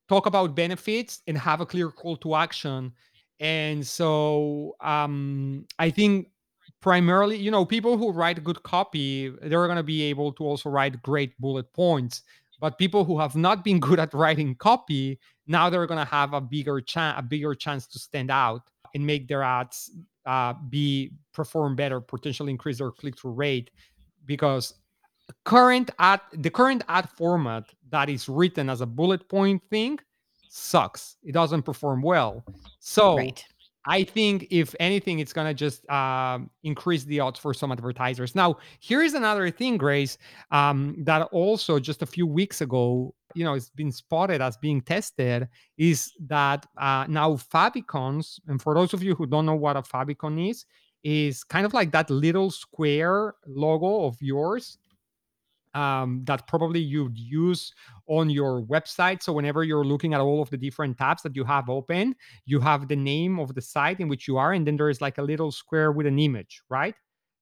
talk 0.10 0.26
about 0.26 0.56
benefits 0.56 1.22
and 1.28 1.38
have 1.38 1.62
a 1.62 1.65
clear 1.65 1.89
call 1.91 2.17
to 2.17 2.36
action. 2.36 2.91
And 3.39 3.86
so 3.86 4.76
um, 4.82 5.65
I 5.78 5.91
think 5.91 6.28
primarily, 6.82 7.38
you 7.38 7.52
know, 7.52 7.63
people 7.63 7.98
who 7.98 8.12
write 8.12 8.43
good 8.43 8.62
copy, 8.63 9.30
they're 9.41 9.67
going 9.67 9.78
to 9.78 9.84
be 9.84 10.02
able 10.04 10.34
to 10.34 10.43
also 10.43 10.69
write 10.69 11.02
great 11.04 11.39
bullet 11.39 11.72
points. 11.74 12.24
But 12.60 12.78
people 12.78 13.06
who 13.06 13.19
have 13.19 13.36
not 13.36 13.63
been 13.63 13.80
good 13.88 14.00
at 14.00 14.13
writing 14.13 14.56
copy, 14.56 15.19
now 15.48 15.69
they're 15.69 15.88
going 15.88 16.06
to 16.06 16.12
have 16.12 16.34
a 16.34 16.41
bigger 16.41 16.82
chance, 16.82 17.17
a 17.19 17.22
bigger 17.22 17.54
chance 17.56 17.88
to 17.88 18.00
stand 18.00 18.32
out 18.32 18.63
and 18.93 19.06
make 19.06 19.28
their 19.28 19.43
ads 19.43 19.91
uh, 20.26 20.54
be 20.69 21.12
perform 21.34 21.76
better, 21.76 22.02
potentially 22.02 22.52
increase 22.52 22.80
their 22.80 22.91
click 22.91 23.17
through 23.17 23.32
rate 23.32 23.72
because 24.26 24.74
current 25.45 25.91
ad 25.99 26.21
the 26.33 26.49
current 26.49 26.83
ad 26.87 27.09
format 27.09 27.65
that 27.89 28.09
is 28.09 28.27
written 28.29 28.69
as 28.69 28.81
a 28.81 28.85
bullet 28.85 29.27
point 29.29 29.61
thing 29.69 29.99
sucks. 30.49 31.17
It 31.23 31.33
doesn't 31.33 31.63
perform 31.63 32.01
well. 32.01 32.43
So 32.79 33.17
Right. 33.17 33.43
i 33.85 34.03
think 34.03 34.47
if 34.51 34.75
anything 34.79 35.19
it's 35.19 35.31
going 35.31 35.47
to 35.47 35.53
just 35.53 35.87
um, 35.89 36.49
increase 36.63 37.03
the 37.05 37.19
odds 37.19 37.39
for 37.39 37.53
some 37.53 37.71
advertisers. 37.71 38.35
Now 38.35 38.57
here's 38.79 39.13
another 39.13 39.49
thing 39.51 39.77
grace 39.77 40.17
um, 40.51 40.95
that 41.05 41.21
also 41.31 41.79
just 41.79 42.01
a 42.01 42.05
few 42.05 42.27
weeks 42.27 42.61
ago 42.61 43.13
you 43.35 43.43
know 43.45 43.53
it's 43.53 43.69
been 43.69 43.91
spotted 43.91 44.41
as 44.41 44.57
being 44.57 44.81
tested 44.81 45.47
is 45.77 46.11
that 46.27 46.65
uh, 46.77 47.05
now 47.07 47.33
favicons 47.35 48.39
and 48.47 48.61
for 48.61 48.73
those 48.73 48.93
of 48.93 49.03
you 49.03 49.13
who 49.15 49.25
don't 49.27 49.45
know 49.45 49.55
what 49.55 49.77
a 49.77 49.81
favicon 49.81 50.49
is 50.49 50.65
is 51.03 51.43
kind 51.43 51.65
of 51.65 51.73
like 51.73 51.91
that 51.91 52.09
little 52.09 52.49
square 52.51 53.35
logo 53.47 54.05
of 54.05 54.17
yours 54.19 54.77
um, 55.73 56.23
that 56.25 56.47
probably 56.47 56.79
you'd 56.79 57.17
use 57.17 57.73
on 58.08 58.29
your 58.29 58.63
website. 58.63 59.21
So 59.21 59.34
whenever 59.34 59.63
you're 59.63 59.86
looking 59.86 60.13
at 60.13 60.21
all 60.21 60.41
of 60.41 60.49
the 60.49 60.58
different 60.58 60.97
tabs 60.97 61.21
that 61.23 61.36
you 61.36 61.43
have 61.43 61.69
open, 61.69 62.15
you 62.45 62.60
have 62.60 62.88
the 62.88 62.95
name 62.95 63.39
of 63.39 63.53
the 63.53 63.62
site 63.62 63.99
in 63.99 64.08
which 64.08 64.27
you 64.27 64.38
are, 64.38 64.53
and 64.53 64.65
then 64.65 64.77
there 64.77 64.89
is 64.89 65.01
like 65.01 65.17
a 65.17 65.23
little 65.23 65.51
square 65.51 65.91
with 65.91 66.08
an 66.08 66.19
image, 66.19 66.62
right? 66.69 66.95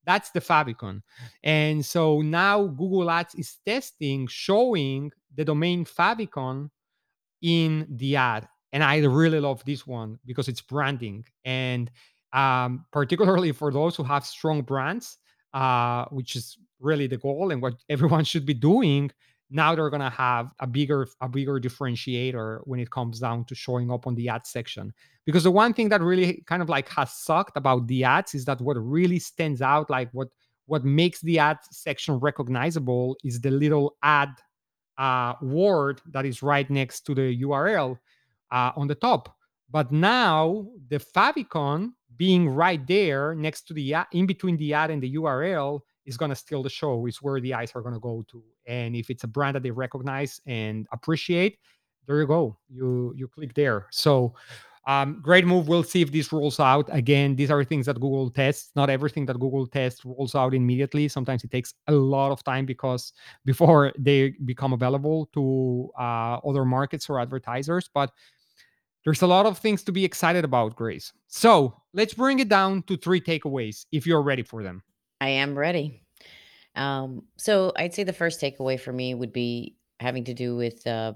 That's 0.05 0.31
the 0.31 0.39
favicon. 0.39 1.01
And 1.43 1.85
so 1.85 2.21
now 2.21 2.67
Google 2.67 3.11
Ads 3.11 3.35
is 3.35 3.57
testing, 3.65 4.27
showing 4.27 5.11
the 5.35 5.43
domain 5.43 5.83
favicon 5.85 6.69
in 7.41 7.85
the 7.89 8.15
ad. 8.15 8.47
And 8.71 8.83
I 8.83 8.97
really 8.99 9.39
love 9.39 9.63
this 9.65 9.85
one 9.85 10.17
because 10.25 10.47
it's 10.47 10.61
branding. 10.61 11.25
And 11.43 11.91
um, 12.33 12.85
particularly 12.91 13.51
for 13.51 13.71
those 13.71 13.95
who 13.95 14.03
have 14.03 14.25
strong 14.25 14.61
brands, 14.61 15.17
uh, 15.53 16.05
which 16.05 16.35
is 16.35 16.57
really 16.79 17.07
the 17.07 17.17
goal 17.17 17.51
and 17.51 17.61
what 17.61 17.75
everyone 17.89 18.23
should 18.23 18.45
be 18.45 18.53
doing, 18.53 19.11
now 19.49 19.73
they're 19.73 19.89
going 19.89 20.01
to 20.01 20.09
have 20.09 20.51
a 20.59 20.67
bigger 20.67 21.07
a 21.21 21.29
bigger 21.29 21.59
differentiator 21.59 22.59
when 22.65 22.79
it 22.79 22.91
comes 22.91 23.19
down 23.19 23.45
to 23.45 23.55
showing 23.55 23.91
up 23.91 24.07
on 24.07 24.15
the 24.15 24.27
ad 24.29 24.45
section. 24.45 24.93
Because 25.25 25.43
the 25.43 25.51
one 25.51 25.73
thing 25.73 25.89
that 25.89 26.01
really 26.01 26.43
kind 26.45 26.61
of 26.61 26.69
like 26.69 26.89
has 26.89 27.13
sucked 27.13 27.57
about 27.57 27.87
the 27.87 28.03
ads 28.03 28.35
is 28.35 28.45
that 28.45 28.61
what 28.61 28.75
really 28.75 29.19
stands 29.19 29.61
out 29.61 29.89
like 29.89 30.09
what 30.11 30.27
what 30.65 30.83
makes 30.83 31.21
the 31.21 31.39
ad 31.39 31.57
section 31.71 32.15
recognizable 32.15 33.15
is 33.23 33.39
the 33.39 33.51
little 33.51 33.95
ad 34.03 34.29
uh, 34.97 35.33
word 35.41 36.01
that 36.11 36.25
is 36.25 36.43
right 36.43 36.69
next 36.69 37.01
to 37.01 37.15
the 37.15 37.41
url 37.43 37.97
uh, 38.51 38.71
on 38.75 38.87
the 38.87 38.95
top. 38.95 39.33
But 39.69 39.91
now 39.91 40.67
the 40.89 40.99
favicon 40.99 41.91
being 42.15 42.47
right 42.49 42.85
there 42.87 43.35
next 43.35 43.67
to 43.67 43.73
the 43.73 43.95
in 44.13 44.25
between 44.25 44.57
the 44.57 44.73
ad 44.73 44.89
and 44.89 45.03
the 45.03 45.13
url 45.15 45.81
is 46.05 46.17
going 46.17 46.29
to 46.29 46.35
steal 46.35 46.63
the 46.63 46.69
show 46.69 47.05
is 47.05 47.21
where 47.21 47.39
the 47.41 47.53
eyes 47.53 47.73
are 47.75 47.81
going 47.81 47.93
to 47.93 47.99
go 47.99 48.23
to. 48.31 48.41
And 48.65 48.95
if 48.95 49.09
it's 49.09 49.25
a 49.25 49.27
brand 49.27 49.55
that 49.55 49.63
they 49.63 49.71
recognize 49.71 50.39
and 50.47 50.87
appreciate 50.91 51.59
there 52.07 52.21
you 52.21 52.27
go. 52.27 52.57
You 52.69 53.13
you 53.15 53.27
click 53.27 53.53
there. 53.53 53.87
So 53.91 54.33
um, 54.87 55.19
great 55.21 55.45
move. 55.45 55.67
We'll 55.67 55.83
see 55.83 56.01
if 56.01 56.13
this 56.13 56.31
rolls 56.31 56.61
out. 56.61 56.87
Again 56.93 57.35
these 57.35 57.51
are 57.51 57.63
things 57.65 57.85
that 57.87 57.99
google 57.99 58.29
tests. 58.29 58.71
Not 58.75 58.89
everything 58.89 59.25
that 59.25 59.37
google 59.37 59.67
tests 59.67 60.05
rolls 60.05 60.33
out 60.33 60.53
immediately. 60.53 61.09
Sometimes 61.09 61.43
it 61.43 61.51
takes 61.51 61.73
a 61.87 61.91
lot 61.91 62.31
of 62.31 62.41
time 62.43 62.65
because 62.65 63.11
before 63.45 63.91
they 63.99 64.29
become 64.45 64.71
available 64.71 65.25
to 65.33 65.89
uh, 65.99 66.39
other 66.47 66.63
markets 66.63 67.09
or 67.09 67.19
advertisers. 67.19 67.89
But 67.93 68.11
there's 69.03 69.21
a 69.21 69.27
lot 69.27 69.45
of 69.45 69.57
things 69.57 69.83
to 69.83 69.91
be 69.91 70.03
excited 70.03 70.43
about 70.43 70.75
grace. 70.75 71.13
So 71.27 71.81
let's 71.97 72.13
bring 72.13 72.39
it 72.39 72.47
down 72.47 72.81
to 72.83 72.95
three 72.95 73.19
takeaways 73.19 73.85
if 73.91 74.07
you're 74.07 74.21
ready 74.21 74.43
for 74.43 74.63
them 74.63 74.81
I 75.19 75.29
am 75.29 75.57
ready. 75.57 76.03
Um, 76.75 77.23
so 77.37 77.73
I'd 77.75 77.93
say 77.93 78.03
the 78.03 78.13
first 78.13 78.39
takeaway 78.39 78.79
for 78.79 78.93
me 78.93 79.13
would 79.13 79.33
be 79.33 79.75
having 79.99 80.25
to 80.25 80.33
do 80.33 80.55
with 80.55 80.85
uh, 80.85 81.13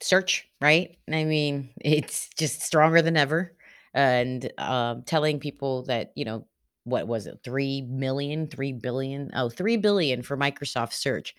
search, 0.00 0.48
right? 0.60 0.96
I 1.10 1.24
mean, 1.24 1.70
it's 1.80 2.28
just 2.38 2.62
stronger 2.62 3.02
than 3.02 3.16
ever. 3.16 3.56
And 3.92 4.50
um, 4.58 5.02
telling 5.02 5.38
people 5.38 5.84
that, 5.84 6.12
you 6.16 6.24
know, 6.24 6.46
what 6.82 7.06
was 7.06 7.26
it, 7.26 7.38
three 7.42 7.82
million, 7.82 8.48
three 8.48 8.72
billion? 8.72 9.30
Oh, 9.34 9.48
three 9.48 9.76
billion 9.76 10.22
for 10.22 10.36
Microsoft 10.36 10.92
search. 10.92 11.34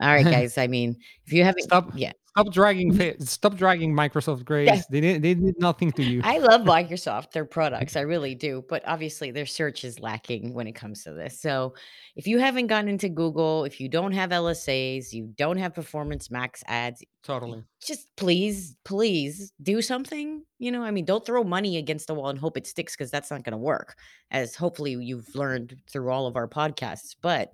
All 0.00 0.08
right, 0.08 0.24
guys. 0.36 0.58
I 0.58 0.66
mean, 0.66 0.96
if 1.24 1.32
you 1.32 1.44
haven't, 1.44 1.62
stop 1.62 1.90
yeah, 1.94 2.12
stop 2.38 2.52
dragging 2.52 3.14
stop 3.20 3.56
dragging 3.56 3.94
microsoft 3.94 4.38
yeah, 4.38 4.44
grace 4.44 4.86
they 4.86 5.00
did, 5.00 5.22
they 5.22 5.34
did 5.34 5.58
nothing 5.58 5.90
to 5.92 6.02
you 6.02 6.20
I 6.22 6.38
love 6.38 6.62
Microsoft, 6.62 7.32
their 7.32 7.44
products, 7.44 7.96
I 7.96 8.02
really 8.02 8.34
do, 8.34 8.64
but 8.68 8.82
obviously 8.86 9.30
their 9.30 9.46
search 9.46 9.84
is 9.84 10.00
lacking 10.00 10.54
when 10.54 10.66
it 10.66 10.72
comes 10.72 11.02
to 11.04 11.12
this. 11.12 11.40
So, 11.40 11.74
if 12.16 12.26
you 12.26 12.38
haven't 12.38 12.66
gotten 12.66 12.88
into 12.88 13.08
Google, 13.08 13.64
if 13.64 13.80
you 13.80 13.88
don't 13.88 14.12
have 14.12 14.30
LSAs, 14.30 15.12
you 15.12 15.32
don't 15.36 15.56
have 15.56 15.74
Performance 15.74 16.30
Max 16.30 16.62
ads, 16.66 17.02
totally 17.22 17.64
just 17.84 18.08
please, 18.16 18.76
please 18.84 19.52
do 19.62 19.80
something. 19.80 20.42
You 20.58 20.72
know, 20.72 20.82
I 20.82 20.90
mean, 20.90 21.04
don't 21.04 21.24
throw 21.24 21.44
money 21.44 21.76
against 21.76 22.06
the 22.06 22.14
wall 22.14 22.28
and 22.28 22.38
hope 22.38 22.56
it 22.56 22.66
sticks 22.66 22.94
because 22.96 23.10
that's 23.10 23.30
not 23.30 23.44
going 23.44 23.52
to 23.52 23.58
work, 23.58 23.96
as 24.30 24.54
hopefully 24.54 24.92
you've 24.92 25.34
learned 25.34 25.76
through 25.90 26.10
all 26.10 26.26
of 26.26 26.36
our 26.36 26.48
podcasts. 26.48 27.14
But, 27.20 27.52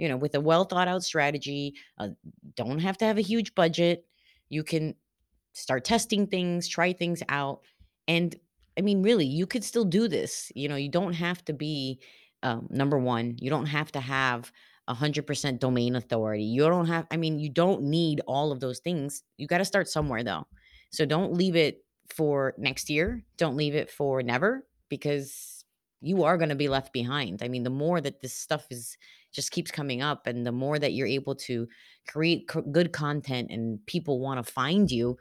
you 0.00 0.08
know, 0.08 0.16
with 0.16 0.34
a 0.34 0.40
well 0.40 0.64
thought 0.64 0.88
out 0.88 1.02
strategy, 1.04 1.74
uh, 1.98 2.08
don't 2.56 2.78
have 2.78 2.96
to 2.98 3.04
have 3.04 3.18
a 3.18 3.22
huge 3.22 3.54
budget. 3.54 4.06
You 4.48 4.64
can 4.64 4.94
start 5.52 5.84
testing 5.84 6.26
things, 6.26 6.66
try 6.66 6.94
things 6.94 7.22
out. 7.28 7.60
And 8.08 8.34
I 8.78 8.80
mean, 8.80 9.02
really, 9.02 9.26
you 9.26 9.46
could 9.46 9.62
still 9.62 9.84
do 9.84 10.08
this. 10.08 10.50
You 10.54 10.68
know, 10.68 10.76
you 10.76 10.88
don't 10.88 11.12
have 11.12 11.44
to 11.44 11.52
be 11.52 12.00
um, 12.42 12.66
number 12.70 12.98
one, 12.98 13.36
you 13.42 13.50
don't 13.50 13.66
have 13.66 13.92
to 13.92 14.00
have 14.00 14.50
a 14.88 14.94
100% 14.94 15.58
domain 15.58 15.94
authority. 15.94 16.44
You 16.44 16.62
don't 16.62 16.86
have, 16.86 17.06
I 17.10 17.18
mean, 17.18 17.38
you 17.38 17.50
don't 17.50 17.82
need 17.82 18.22
all 18.26 18.52
of 18.52 18.60
those 18.60 18.78
things. 18.78 19.22
You 19.36 19.46
got 19.46 19.58
to 19.58 19.66
start 19.66 19.86
somewhere 19.86 20.24
though. 20.24 20.46
So 20.90 21.04
don't 21.04 21.34
leave 21.34 21.56
it 21.56 21.84
for 22.08 22.54
next 22.56 22.88
year. 22.88 23.22
Don't 23.36 23.56
leave 23.56 23.74
it 23.74 23.90
for 23.90 24.22
never 24.22 24.66
because 24.88 25.66
you 26.00 26.24
are 26.24 26.38
going 26.38 26.48
to 26.48 26.54
be 26.54 26.68
left 26.68 26.92
behind. 26.92 27.42
I 27.42 27.48
mean, 27.48 27.62
the 27.62 27.70
more 27.70 28.00
that 28.00 28.22
this 28.22 28.32
stuff 28.32 28.66
is 28.70 28.96
just 29.32 29.50
keeps 29.52 29.70
coming 29.70 30.02
up 30.02 30.26
and 30.26 30.46
the 30.46 30.52
more 30.52 30.78
that 30.78 30.92
you're 30.92 31.06
able 31.06 31.34
to 31.34 31.66
create 32.08 32.48
co- 32.48 32.62
good 32.62 32.92
content 32.92 33.50
and 33.50 33.84
people 33.86 34.20
want 34.20 34.44
to 34.44 34.52
find 34.52 34.90
you, 34.90 35.16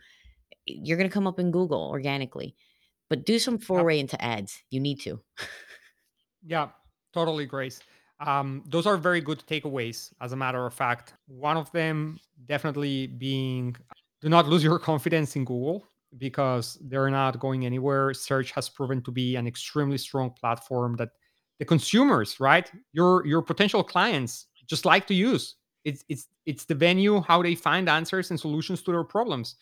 you're 0.65 0.97
gonna 0.97 1.09
come 1.09 1.27
up 1.27 1.39
in 1.39 1.51
Google 1.51 1.87
organically, 1.89 2.55
but 3.09 3.25
do 3.25 3.39
some 3.39 3.55
Yep. 3.55 3.63
foray 3.63 3.99
into 3.99 4.21
ads. 4.23 4.61
You 4.69 4.79
need 4.79 4.99
to. 5.01 5.21
Yeah, 6.45 6.69
totally, 7.13 7.45
Grace. 7.45 7.79
Um, 8.19 8.63
those 8.67 8.85
are 8.85 8.97
very 8.97 9.21
good 9.21 9.43
takeaways, 9.47 10.11
as 10.21 10.33
a 10.33 10.35
matter 10.35 10.65
of 10.65 10.73
fact. 10.73 11.13
One 11.27 11.57
of 11.57 11.71
them 11.71 12.19
definitely 12.45 13.07
being 13.07 13.75
do 14.21 14.29
not 14.29 14.47
lose 14.47 14.63
your 14.63 14.79
confidence 14.91 15.35
in 15.35 15.45
Google 15.45 15.87
because 16.17 16.77
they're 16.81 17.09
not 17.09 17.39
going 17.39 17.65
anywhere. 17.65 18.13
Search 18.13 18.51
has 18.51 18.67
proven 18.67 19.01
to 19.03 19.11
be 19.11 19.35
an 19.35 19.47
extremely 19.47 19.97
strong 19.97 20.31
platform 20.31 20.95
that 20.97 21.09
the 21.59 21.65
consumers, 21.65 22.39
right, 22.39 22.71
your 22.93 23.25
your 23.25 23.41
potential 23.41 23.83
clients 23.83 24.47
just 24.67 24.85
like 24.85 25.05
to 25.07 25.13
use. 25.13 25.55
It's 25.83 26.03
it's 26.09 26.27
it's 26.45 26.65
the 26.65 26.75
venue 26.75 27.21
how 27.21 27.41
they 27.41 27.55
find 27.55 27.89
answers 27.89 28.31
and 28.31 28.39
solutions 28.39 28.81
to 28.83 28.91
their 28.91 29.03
problems. 29.03 29.55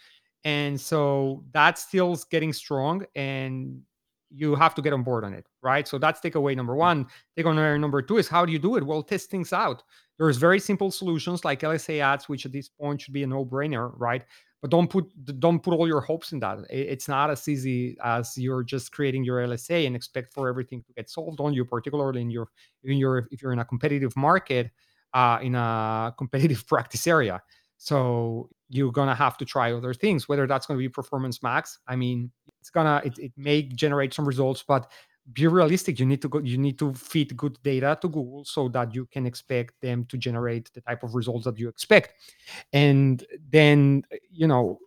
And 0.43 0.79
so 0.79 1.43
that's 1.51 1.81
still 1.83 2.15
getting 2.29 2.53
strong 2.53 3.05
and 3.15 3.81
you 4.29 4.55
have 4.55 4.75
to 4.75 4.81
get 4.81 4.93
on 4.93 5.03
board 5.03 5.23
on 5.23 5.33
it, 5.33 5.45
right? 5.61 5.87
So 5.87 5.97
that's 5.97 6.19
takeaway 6.19 6.55
number 6.55 6.75
one. 6.75 7.07
Takeaway 7.37 7.79
number 7.79 8.01
two 8.01 8.17
is 8.17 8.27
how 8.27 8.45
do 8.45 8.51
you 8.51 8.59
do 8.59 8.75
it? 8.75 8.85
Well, 8.85 9.01
test 9.01 9.29
things 9.29 9.53
out. 9.53 9.83
There's 10.17 10.37
very 10.37 10.59
simple 10.59 10.91
solutions 10.91 11.45
like 11.45 11.61
LSA 11.61 11.99
ads, 12.01 12.27
which 12.27 12.45
at 12.45 12.51
this 12.51 12.67
point 12.69 13.01
should 13.01 13.13
be 13.13 13.23
a 13.23 13.27
no-brainer, 13.27 13.91
right? 13.95 14.23
But 14.61 14.71
don't 14.71 14.89
put 14.89 15.05
don't 15.39 15.61
put 15.61 15.73
all 15.73 15.87
your 15.87 16.01
hopes 16.01 16.31
in 16.31 16.39
that. 16.39 16.59
It's 16.69 17.07
not 17.07 17.29
as 17.29 17.47
easy 17.47 17.95
as 18.03 18.37
you're 18.37 18.63
just 18.63 18.91
creating 18.91 19.23
your 19.23 19.37
LSA 19.39 19.85
and 19.85 19.95
expect 19.95 20.33
for 20.33 20.49
everything 20.49 20.81
to 20.83 20.93
get 20.93 21.09
solved 21.09 21.39
on 21.39 21.53
you, 21.53 21.63
particularly 21.63 22.21
in 22.21 22.31
your 22.31 22.47
in 22.83 22.97
your 22.97 23.27
if 23.31 23.41
you're 23.41 23.53
in 23.53 23.59
a 23.59 23.65
competitive 23.65 24.15
market, 24.17 24.71
uh, 25.13 25.37
in 25.41 25.53
a 25.53 26.13
competitive 26.17 26.65
practice 26.67 27.05
area. 27.05 27.41
So 27.77 28.49
you're 28.69 28.91
gonna 28.91 29.15
have 29.15 29.37
to 29.37 29.45
try 29.45 29.73
other 29.73 29.93
things, 29.93 30.27
whether 30.27 30.47
that's 30.47 30.65
gonna 30.65 30.79
be 30.79 30.89
performance 30.89 31.43
max. 31.43 31.77
I 31.87 31.95
mean, 31.95 32.31
it's 32.59 32.71
gonna 32.71 33.01
it, 33.05 33.17
it 33.19 33.31
may 33.37 33.61
generate 33.61 34.13
some 34.13 34.27
results 34.27 34.63
but 34.67 34.91
be 35.33 35.47
realistic 35.47 35.99
you 35.99 36.05
need 36.05 36.21
to 36.21 36.29
go 36.29 36.39
you 36.39 36.57
need 36.57 36.79
to 36.79 36.93
feed 36.93 37.35
good 37.35 37.57
data 37.63 37.97
to 38.01 38.07
google 38.07 38.45
so 38.45 38.69
that 38.69 38.93
you 38.95 39.05
can 39.05 39.25
expect 39.25 39.73
them 39.81 40.05
to 40.05 40.17
generate 40.17 40.71
the 40.73 40.81
type 40.81 41.03
of 41.03 41.15
results 41.15 41.45
that 41.45 41.59
you 41.59 41.67
expect. 41.67 42.13
And 42.73 43.25
then 43.49 44.03
you 44.31 44.47
know 44.47 44.79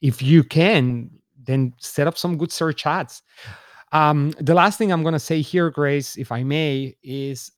if 0.00 0.22
you 0.22 0.44
can 0.44 1.10
then 1.42 1.72
set 1.78 2.06
up 2.06 2.16
some 2.16 2.36
good 2.36 2.52
search 2.52 2.86
ads. 2.86 3.22
Um 3.92 4.32
the 4.38 4.54
last 4.54 4.78
thing 4.78 4.92
i'm 4.92 5.02
going 5.02 5.14
to 5.14 5.18
say 5.18 5.40
here 5.40 5.70
grace 5.70 6.16
if 6.16 6.30
i 6.30 6.42
may 6.42 6.94
is 7.02 7.50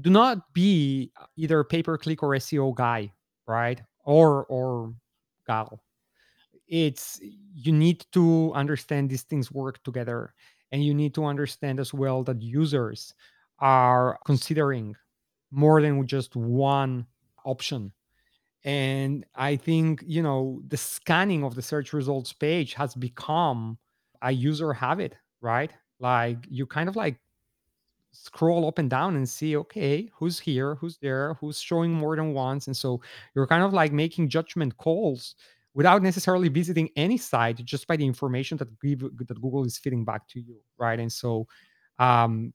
do 0.00 0.08
not 0.08 0.54
be 0.54 1.10
either 1.36 1.64
pay 1.64 1.82
per 1.82 1.98
click 1.98 2.22
or 2.22 2.30
seo 2.30 2.74
guy 2.74 3.12
right? 3.46 3.80
Or 4.04 4.44
or 4.46 4.94
gal. 5.46 5.82
It's 6.68 7.20
you 7.54 7.72
need 7.72 8.04
to 8.12 8.52
understand 8.54 9.10
these 9.10 9.22
things 9.22 9.52
work 9.52 9.82
together 9.84 10.34
and 10.72 10.84
you 10.84 10.94
need 10.94 11.14
to 11.14 11.24
understand 11.24 11.78
as 11.80 11.94
well 11.94 12.24
that 12.24 12.42
users 12.42 13.14
are 13.60 14.18
considering 14.26 14.96
more 15.50 15.80
than 15.82 16.06
just 16.06 16.34
one 16.36 17.06
option. 17.44 17.92
And 18.64 19.26
i 19.34 19.56
think 19.56 20.04
you 20.06 20.22
know 20.22 20.62
the 20.68 20.76
scanning 20.76 21.42
of 21.44 21.56
the 21.56 21.62
search 21.62 21.92
results 21.92 22.32
page 22.32 22.74
has 22.74 22.94
become 22.94 23.78
a 24.22 24.30
user 24.32 24.72
habit 24.72 25.16
right? 25.42 25.72
Like 26.00 26.46
you 26.48 26.66
kind 26.66 26.88
of 26.88 26.96
like 26.96 27.20
scroll 28.12 28.66
up 28.68 28.78
and 28.78 28.90
down 28.90 29.16
and 29.16 29.28
see 29.28 29.56
okay 29.56 30.08
who's 30.14 30.38
here 30.38 30.74
who's 30.76 30.98
there 30.98 31.34
who's 31.34 31.60
showing 31.60 31.92
more 31.92 32.16
than 32.16 32.32
once. 32.32 32.66
And 32.66 32.76
so 32.76 33.02
you're 33.34 33.46
kind 33.46 33.62
of 33.64 33.74
like 33.74 33.92
making 33.92 34.28
judgment 34.28 34.76
calls 34.78 35.34
without 35.74 36.02
necessarily 36.02 36.48
visiting 36.48 36.88
any 36.96 37.16
site 37.16 37.56
just 37.64 37.86
by 37.86 37.96
the 37.96 38.06
information 38.06 38.56
that, 38.58 38.68
that 38.80 39.40
google 39.40 39.64
is 39.64 39.78
feeding 39.78 40.04
back 40.04 40.26
to 40.28 40.40
you 40.40 40.56
right? 40.78 41.00
And 41.00 41.12
so 41.12 41.46
um 41.98 42.52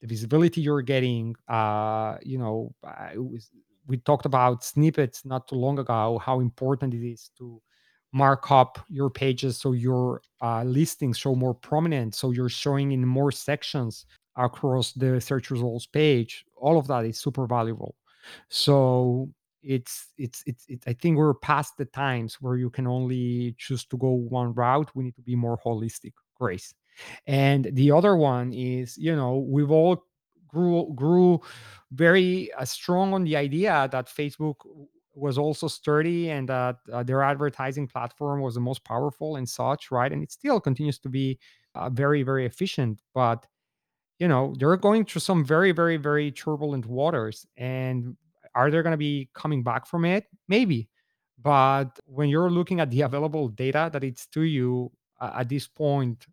the 0.00 0.06
visibility 0.06 0.60
you're 0.60 0.82
getting 0.82 1.34
uh 1.48 2.16
you 2.22 2.38
know 2.38 2.74
was, 3.16 3.50
we 3.86 3.96
talked 3.98 4.26
about 4.26 4.64
snippets 4.64 5.24
not 5.24 5.48
too 5.48 5.56
long 5.56 5.78
ago 5.78 6.18
how 6.24 6.40
important 6.40 6.94
it 6.94 7.06
is 7.06 7.30
to 7.38 7.60
mark 8.12 8.50
up 8.50 8.84
your 8.88 9.08
pages 9.08 9.56
so 9.56 9.72
your 9.72 10.20
uh, 10.42 10.64
listings 10.64 11.16
show 11.16 11.34
more 11.34 11.54
prominent 11.54 12.12
so 12.12 12.32
you're 12.32 12.48
showing 12.48 12.90
in 12.90 13.06
more 13.06 13.30
sections 13.30 14.04
across 14.36 14.92
the 14.92 15.20
search 15.20 15.50
results 15.50 15.86
page. 15.86 16.44
All 16.56 16.78
of 16.78 16.86
that 16.88 17.04
is 17.04 17.18
super 17.18 17.46
valuable. 17.46 17.94
So 18.48 19.28
it's 19.62 20.08
it's 20.16 20.42
it's, 20.46 20.66
i 20.86 20.92
think 20.92 21.16
we're 21.16 21.34
past 21.34 21.76
the 21.76 21.84
times 21.84 22.36
where 22.40 22.56
you 22.56 22.70
can 22.70 22.86
only 22.86 23.54
choose 23.58 23.84
to 23.84 23.96
go 23.96 24.10
one 24.10 24.52
route 24.54 24.90
we 24.94 25.04
need 25.04 25.14
to 25.14 25.22
be 25.22 25.36
more 25.36 25.58
holistic 25.58 26.12
grace 26.34 26.74
and 27.26 27.68
the 27.72 27.90
other 27.90 28.16
one 28.16 28.52
is 28.52 28.96
you 28.96 29.14
know 29.14 29.38
we've 29.38 29.70
all 29.70 30.04
grew 30.48 30.92
grew 30.94 31.40
very 31.92 32.52
uh, 32.54 32.64
strong 32.64 33.14
on 33.14 33.24
the 33.24 33.36
idea 33.36 33.88
that 33.92 34.06
facebook 34.08 34.56
was 35.14 35.38
also 35.38 35.68
sturdy 35.68 36.30
and 36.30 36.48
that 36.48 36.76
uh, 36.92 37.02
their 37.02 37.22
advertising 37.22 37.86
platform 37.86 38.40
was 38.40 38.54
the 38.54 38.60
most 38.60 38.84
powerful 38.84 39.36
and 39.36 39.48
such, 39.48 39.90
right? 39.90 40.12
And 40.12 40.22
it 40.22 40.32
still 40.32 40.60
continues 40.60 40.98
to 41.00 41.08
be 41.08 41.38
uh, 41.74 41.90
very, 41.90 42.22
very 42.22 42.46
efficient. 42.46 43.00
But 43.12 43.46
you 44.18 44.28
know, 44.28 44.54
they're 44.58 44.76
going 44.76 45.06
through 45.06 45.22
some 45.22 45.44
very, 45.44 45.72
very, 45.72 45.96
very 45.96 46.30
turbulent 46.30 46.86
waters. 46.86 47.46
And 47.56 48.16
are 48.54 48.70
they 48.70 48.82
going 48.82 48.92
to 48.92 48.96
be 48.96 49.28
coming 49.34 49.62
back 49.62 49.86
from 49.86 50.04
it? 50.04 50.24
Maybe. 50.48 50.88
But 51.42 51.98
when 52.06 52.28
you're 52.28 52.50
looking 52.50 52.80
at 52.80 52.90
the 52.90 53.02
available 53.02 53.48
data 53.48 53.90
that 53.92 54.04
it's 54.04 54.26
to 54.28 54.42
you 54.42 54.92
uh, 55.20 55.32
at 55.38 55.48
this 55.48 55.66
point, 55.66 56.26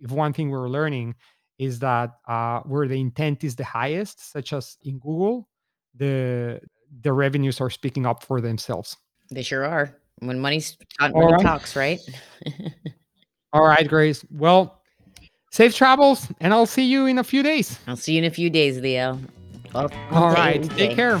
if 0.00 0.10
one 0.10 0.32
thing 0.32 0.50
we're 0.50 0.68
learning 0.68 1.14
is 1.58 1.78
that 1.80 2.14
uh, 2.26 2.60
where 2.60 2.88
the 2.88 2.98
intent 2.98 3.44
is 3.44 3.54
the 3.54 3.64
highest, 3.64 4.32
such 4.32 4.52
as 4.52 4.76
in 4.82 4.98
Google, 4.98 5.48
the 5.94 6.60
the 7.02 7.12
revenues 7.12 7.60
are 7.60 7.70
speaking 7.70 8.06
up 8.06 8.24
for 8.24 8.40
themselves. 8.40 8.96
They 9.30 9.42
sure 9.42 9.64
are. 9.64 9.96
When 10.20 10.40
money's 10.40 10.76
money 10.98 11.14
right. 11.14 11.40
talks, 11.40 11.76
right? 11.76 12.00
All 13.52 13.62
right, 13.62 13.86
Grace. 13.86 14.24
Well, 14.30 14.82
safe 15.50 15.74
travels, 15.74 16.28
and 16.40 16.52
I'll 16.52 16.66
see 16.66 16.84
you 16.84 17.06
in 17.06 17.18
a 17.18 17.24
few 17.24 17.42
days. 17.42 17.78
I'll 17.86 17.96
see 17.96 18.14
you 18.14 18.18
in 18.18 18.24
a 18.24 18.30
few 18.30 18.50
days, 18.50 18.78
Liel. 18.78 19.20
All, 19.74 19.90
All 20.10 20.30
right. 20.32 20.62
Take 20.76 20.96
care. 20.96 21.20